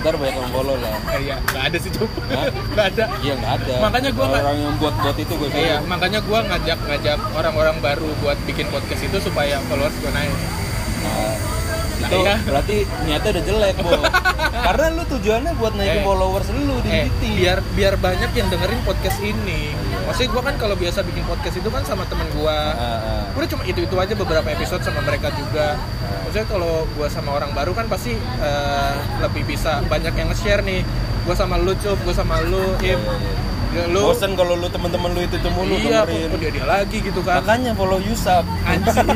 ntar 0.02 0.14
banyak 0.14 0.34
yang 0.34 0.50
follow 0.50 0.76
lah. 0.76 0.92
Eh, 1.10 1.20
iya 1.24 1.36
nggak 1.42 1.64
ada 1.64 1.76
sih 1.78 1.90
coba 1.90 2.20
nggak 2.74 2.86
ada. 2.92 3.04
Iya 3.18 3.32
nggak 3.34 3.52
ada. 3.56 3.74
Makanya 3.80 4.10
gua 4.12 4.26
nggak- 4.28 4.44
orang 4.44 4.58
yang 4.60 4.74
buat 4.76 4.94
buat 4.98 5.16
itu 5.16 5.32
gue 5.32 5.48
Iya, 5.52 5.76
makanya 5.82 6.20
gua 6.20 6.38
ngajak 6.44 6.78
ngajak 6.82 7.18
orang-orang 7.32 7.76
baru 7.80 8.08
buat 8.20 8.38
bikin 8.44 8.66
podcast 8.68 9.02
itu 9.02 9.16
supaya 9.18 9.56
followers 9.66 9.96
gua 9.98 10.12
naik. 10.12 10.34
Nah, 11.02 11.32
itu 12.12 12.18
iya. 12.20 12.36
berarti 12.42 12.76
niatnya 13.02 13.30
udah 13.30 13.44
jelek 13.44 13.76
bo 13.78 13.90
karena 14.66 14.84
lu 14.92 15.02
tujuannya 15.08 15.52
buat 15.54 15.72
naikin 15.72 15.98
Eh. 15.98 16.04
followers 16.04 16.48
lu 16.50 16.76
di 16.78 16.90
Eh, 16.90 17.08
BT. 17.08 17.22
biar 17.34 17.58
biar 17.72 17.94
banyak 17.96 18.30
yang 18.30 18.48
dengerin 18.48 18.80
podcast 18.82 19.18
ini. 19.18 19.72
Maksudnya 20.02 20.28
gua 20.30 20.42
kan 20.42 20.54
kalau 20.56 20.74
biasa 20.74 21.00
bikin 21.02 21.24
podcast 21.24 21.56
itu 21.56 21.66
kan 21.66 21.82
sama 21.82 22.04
temen 22.04 22.26
gua. 22.32 22.52
Ah, 22.52 22.82
ah. 23.00 23.22
Udah 23.32 23.48
cuma 23.48 23.62
itu-itu 23.62 23.94
aja 23.94 24.12
beberapa 24.12 24.44
episode 24.46 24.82
sama 24.82 25.00
mereka 25.00 25.32
juga. 25.32 25.78
Maksudnya 26.22 26.46
kalau 26.46 26.84
gua 26.92 27.08
sama 27.08 27.32
orang 27.32 27.50
baru 27.50 27.72
kan 27.72 27.86
pasti 27.86 28.12
eh, 28.18 28.92
lebih 29.18 29.46
bisa 29.46 29.80
banyak 29.82 30.12
yang 30.12 30.28
nge-share 30.28 30.60
nih. 30.60 30.84
Gua 31.22 31.32
sama 31.32 31.54
lu, 31.56 31.72
Cup, 31.76 31.96
gua 32.02 32.12
sama 32.12 32.42
lu, 32.42 32.76
Iya, 32.78 32.94
Im. 32.94 33.00
iya. 33.00 33.32
Ya, 33.72 33.88
Lu 33.88 34.04
bosen 34.06 34.32
kalau 34.32 34.52
lu 34.52 34.68
temen-temen 34.68 35.10
lu 35.10 35.20
itu 35.22 35.34
itu 35.34 35.48
mulu 35.48 35.72
iya, 35.74 36.04
dengerin 36.04 36.28
kok 36.28 36.38
dia 36.38 36.50
dia 36.52 36.66
lagi 36.66 36.98
gitu 37.00 37.20
kan. 37.20 37.40
makanya 37.40 37.72
follow 37.72 37.96
Yusap 37.98 38.44
Anjing. 38.62 39.08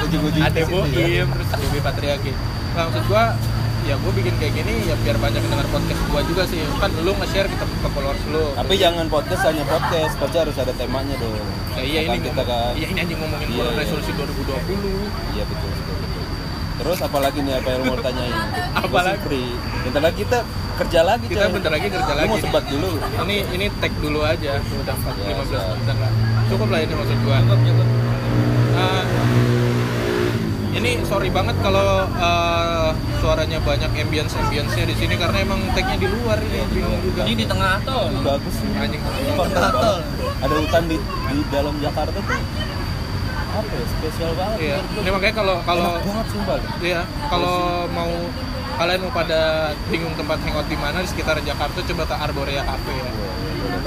Ujung-ujung 0.00 0.38
ada. 0.40 0.60
Boim 0.64 1.26
terus 1.28 1.48
Dewi 1.52 1.80
Patriaki 1.80 2.30
nah, 2.72 2.86
maksud 2.86 3.04
gua 3.06 3.34
ya 3.82 3.94
gua 3.96 4.12
bikin 4.12 4.34
kayak 4.36 4.52
gini 4.52 4.72
ya 4.84 4.94
biar 4.96 5.16
banyak 5.16 5.38
yang 5.40 5.52
denger 5.52 5.68
podcast 5.68 6.00
gua 6.06 6.20
juga 6.22 6.42
sih 6.44 6.58
kan 6.76 6.90
lu 6.96 7.10
nge-share 7.12 7.46
kita 7.46 7.64
ke 7.64 7.88
followers 7.88 8.22
lu 8.28 8.44
tapi 8.52 8.74
jangan 8.76 9.06
podcast 9.06 9.42
hanya 9.44 9.64
podcast 9.64 10.14
pasti 10.16 10.36
harus 10.36 10.56
ada 10.56 10.72
temanya 10.72 11.14
dong 11.16 11.34
ya, 11.72 11.82
iya 11.82 12.00
Kan 12.04 12.10
ini 12.12 12.18
kita 12.20 12.32
ngomong- 12.36 12.46
kan 12.48 12.72
iya 12.72 12.86
ini 12.86 12.98
anjing 13.00 13.18
ngomongin 13.18 13.46
Iya, 13.48 13.62
iya. 13.64 13.74
resolusi 13.76 14.10
2020 14.12 14.78
Iya 15.32 15.44
betul. 15.44 15.55
Terus 16.86 17.02
apalagi 17.02 17.42
nih 17.42 17.58
apa 17.58 17.68
yang 17.68 17.82
mau 17.82 17.98
tanyain? 17.98 18.30
Apalagi? 18.78 19.18
Free. 19.26 19.50
Bentar 19.82 20.02
lagi 20.06 20.22
kita 20.22 20.38
kerja 20.76 21.00
lagi 21.02 21.24
kita 21.26 21.48
coy. 21.48 21.54
bentar 21.56 21.72
lagi 21.72 21.88
kerja 21.88 22.12
lagi 22.14 22.28
mau 22.28 22.38
sebat 22.38 22.64
dulu. 22.68 22.90
ini 23.26 23.36
ini 23.50 23.66
tag 23.80 23.90
dulu 23.98 24.20
aja 24.22 24.60
udah 24.60 24.94
4, 24.94 25.18
Ya, 25.18 25.34
15 25.34 25.48
siap. 25.48 25.66
menit 25.72 25.96
lah 25.96 26.12
cukup 26.46 26.68
lah 26.68 26.80
ini 26.84 26.92
maksud 26.94 27.18
gua 27.24 27.36
Eh, 28.76 29.04
ini 30.76 30.90
sorry 31.02 31.32
banget 31.32 31.56
kalau 31.58 32.04
eh, 32.06 32.90
suaranya 33.18 33.58
banyak 33.58 33.88
ambience 33.96 34.36
ambience 34.36 34.76
nya 34.76 34.84
di 34.84 34.94
sini 34.94 35.16
karena 35.16 35.42
emang 35.42 35.64
tagnya 35.72 35.96
di 35.96 36.06
luar 36.06 36.38
ini 36.38 36.60
bingung 36.70 37.00
juga 37.02 37.24
Ini 37.24 37.34
di 37.34 37.46
tengah 37.48 37.80
tol. 37.82 38.12
bagus 38.20 38.54
sih 38.54 38.68
anjing 38.70 39.00
ada 40.36 40.54
hutan 40.54 40.84
di 40.86 40.96
di 41.00 41.38
dalam 41.48 41.74
Jakarta 41.80 42.14
tuh 42.14 42.36
apa 43.62 43.72
ya? 43.72 43.84
Spesial 43.88 44.32
banget. 44.36 44.58
Iya. 44.60 44.76
Gua. 44.82 45.12
makanya 45.16 45.34
kalau 45.34 45.56
kalau 45.64 45.90
banget 46.00 46.26
sumpah. 46.32 46.58
iya 46.84 47.00
kalau 47.32 47.56
mau 47.90 48.12
kalian 48.76 49.00
mau 49.08 49.12
pada 49.12 49.40
bingung 49.88 50.14
tempat 50.14 50.38
hangout 50.44 50.68
di 50.68 50.76
mana 50.76 51.00
di 51.00 51.08
sekitar 51.08 51.40
Jakarta 51.40 51.78
coba 51.80 52.02
ke 52.04 52.14
Arborea 52.16 52.62
Cafe 52.62 52.92
ya. 52.92 53.10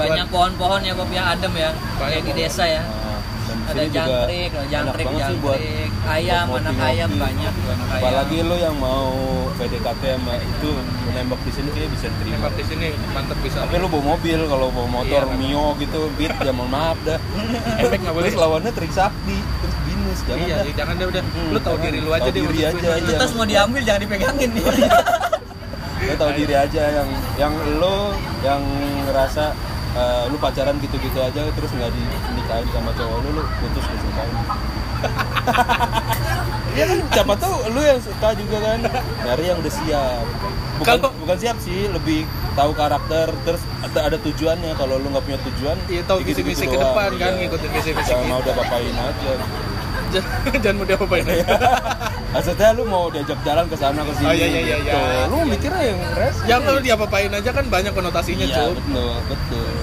Banyak 0.00 0.26
pohon-pohon 0.32 0.80
ya 0.82 0.92
Bob 0.96 1.10
yang 1.12 1.26
adem 1.28 1.52
ya. 1.54 1.70
Kayak 2.00 2.22
di 2.26 2.32
desa 2.34 2.64
ya. 2.66 2.82
Ada 3.70 3.78
sini 3.78 3.88
juga 3.88 4.02
jangkrik, 4.02 4.50
loh, 4.50 4.60
enak 4.60 4.70
jangkrik, 4.70 5.06
buat 5.06 5.20
jangkrik, 5.22 5.90
ayam, 6.10 6.44
buat 6.50 6.62
anak 6.62 6.76
ayam 6.82 7.08
banyak, 7.14 7.52
anak 7.54 7.86
ayam. 7.86 8.02
apalagi 8.02 8.36
lo 8.42 8.56
yang 8.56 8.76
mau 8.76 9.08
PDKT 9.54 10.02
sama 10.10 10.34
itu 10.36 10.70
menembak 11.06 11.40
di 11.46 11.52
sini 11.52 11.68
kayak 11.70 11.90
bisa 11.90 12.06
terima 12.18 12.34
nembak 12.34 12.54
di 12.56 12.64
sini 12.66 12.86
mantep 13.10 13.38
bisa. 13.40 13.58
Tapi 13.62 13.76
lu 13.76 13.86
bawa 13.86 14.04
mobil 14.12 14.40
kalau 14.44 14.66
bawa 14.70 14.88
motor 14.90 15.22
Iya, 15.22 15.36
mio 15.38 15.64
gitu 15.78 16.00
beat 16.14 16.34
ya 16.34 16.50
mohon 16.50 16.70
maaf 16.70 16.98
dah. 17.02 17.18
Efek 17.82 17.98
nggak 18.00 18.14
boleh. 18.14 18.26
terus 18.26 18.38
lawannya 18.38 18.72
Trik 18.72 18.90
Sakti 18.90 19.36
terus 19.38 19.76
binus 19.84 20.18
jangan 20.26 20.46
iya 20.46 20.56
dah. 20.58 20.74
jangan 20.74 20.94
deh 20.98 21.06
udah. 21.06 21.22
Hmm, 21.22 21.48
lu 21.54 21.58
tahu 21.60 21.76
diri 21.78 21.98
lu 22.00 22.10
aja 22.10 22.26
Tahu 22.26 22.34
deh 22.34 22.42
diri 22.42 22.60
aja, 22.66 22.86
iya. 22.90 22.94
Itu 22.98 23.12
tas 23.14 23.32
mau 23.34 23.46
diambil 23.46 23.80
jangan 23.86 24.00
dipegangin. 24.02 24.50
Nih. 24.56 24.64
lu 26.00 26.14
tahu 26.16 26.30
diri 26.32 26.54
aja 26.56 26.82
yang 26.90 27.08
yang 27.36 27.52
lo 27.76 28.16
yang 28.40 28.62
ngerasa 29.06 29.52
eh, 29.92 30.24
lu 30.26 30.36
pacaran 30.36 30.76
gitu-gitu 30.78 31.18
aja 31.18 31.42
terus 31.48 31.70
nggak 31.70 31.90
dinikahin 32.28 32.68
sama 32.70 32.90
cowok 32.92 33.18
lu 33.20 33.30
lu 33.32 33.42
putus 33.58 33.84
lu 33.84 33.96
nikahin 34.00 34.36
Iya 36.70 36.84
kan 36.86 36.98
siapa 37.10 37.34
tahu 37.34 37.54
lu 37.72 37.80
yang 37.80 37.98
suka 37.98 38.30
juga 38.32 38.56
kan. 38.62 38.78
Dari 39.26 39.42
yang 39.42 39.58
udah 39.58 39.72
siap. 39.74 40.22
Bukan 40.78 40.96
Kalau- 40.96 41.14
bukan 41.18 41.36
siap 41.36 41.56
sih 41.58 41.90
lebih 41.90 42.22
tahu 42.54 42.70
karakter 42.72 43.26
terus 43.42 43.58
ada, 43.82 44.06
ada 44.06 44.16
tujuannya. 44.16 44.78
Kalau 44.78 44.96
lu 44.96 45.10
nggak 45.10 45.24
punya 45.24 45.40
tujuan 45.50 45.76
Iya, 45.88 46.02
tahu 46.06 46.22
ya 46.22 46.26
visi-visi 46.30 46.62
gitu-gitu 46.62 46.78
ke 46.78 46.84
depan 46.86 47.10
kan, 47.16 47.32
iya. 47.32 47.38
ngikutin 47.42 47.70
visi-visi 47.74 48.12
gitu. 48.12 48.28
mau 48.28 48.38
udah 48.38 48.54
papain 48.54 48.94
aja 48.94 49.32
jangan 50.14 50.58
jangan 50.58 50.76
mudah 50.78 50.96
apa 50.96 51.16
ini 51.16 51.36
maksudnya 52.30 52.68
lu 52.72 52.82
mau 52.84 53.04
diajak 53.08 53.38
jalan 53.42 53.64
ke 53.64 53.76
sana 53.76 54.00
ke 54.00 54.12
sini 54.14 54.26
Oh, 54.26 54.32
iya, 54.32 54.46
iya, 54.46 54.60
iya, 54.60 54.76
gitu. 54.78 54.96
iya. 54.96 55.22
lu 55.26 55.36
mikirnya 55.44 55.82
yang 55.84 55.98
res 56.14 56.36
jangan 56.44 56.62
kalau 56.64 56.80
dia 56.80 56.94
apain 56.94 57.32
aja 57.32 57.50
kan 57.50 57.64
banyak 57.66 57.92
konotasinya 57.92 58.44
iya 58.44 58.56
cuy 58.56 58.72
betul 58.72 59.14
betul 59.26 59.70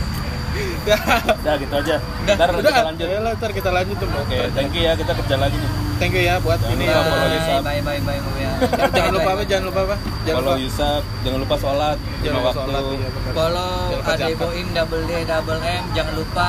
udah 0.57 0.97
Udah 1.37 1.53
gitu 1.55 1.73
aja. 1.75 1.95
Ntar 2.25 2.49
udah 2.49 2.65
kita 2.65 2.81
lanjut. 2.81 3.05
Ya 3.05 3.19
ntar 3.21 3.51
kita 3.51 3.69
lanjut 3.69 3.93
tuh 3.95 4.09
Oke, 4.09 4.39
thank 4.57 4.73
you 4.73 4.81
ya 4.81 4.95
kita 4.95 5.13
kerja 5.13 5.35
lagi 5.37 5.53
nih. 5.53 5.69
thank 5.97 6.09
you 6.11 6.23
ya 6.23 6.35
buat 6.39 6.57
Jangan 6.57 6.73
ini 6.73 6.85
lupa 6.87 6.97
ya. 6.97 7.03
follow 7.03 7.61
Bye, 7.61 7.81
bye, 7.83 8.01
bye, 8.01 8.17
ya. 8.39 8.51
jangan 8.95 9.11
lupa 9.13 9.29
apa 9.29 9.43
jangan 9.43 9.65
lupa 9.67 9.79
apa 9.83 9.95
jangan 10.23 10.33
Kalau 10.33 10.49
lupa 10.49 10.57
Yusuf 10.57 11.01
jangan 11.21 11.39
lupa 11.39 11.55
sholat 11.57 11.97
jangan 12.17 12.33
lupa 12.33 12.47
waktu. 12.47 12.57
sholat 12.63 12.81
iya 12.89 13.09
Follow. 13.29 13.77
Adeboin 14.01 14.67
double 14.73 15.03
D 15.03 15.11
double 15.25 15.59
M 15.61 15.83
jangan 15.93 16.13
lupa 16.15 16.47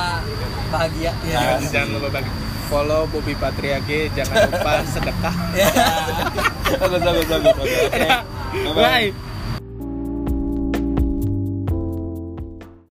bahagia. 0.69 1.11
Ya. 1.21 1.37
Jangan- 1.37 1.69
jangan 1.69 1.89
lupa 1.93 2.07
bagi 2.11 2.29
follow 2.69 3.09
Bobby 3.09 3.33
Patria 3.33 3.81
G 3.83 4.13
jangan 4.13 4.45
lupa 4.53 4.85
sedekah. 4.85 5.35
Bagus 6.79 7.01
bagus 7.01 7.25
bagus. 7.25 7.55
Oke. 7.57 8.07
Bye. 8.77 9.28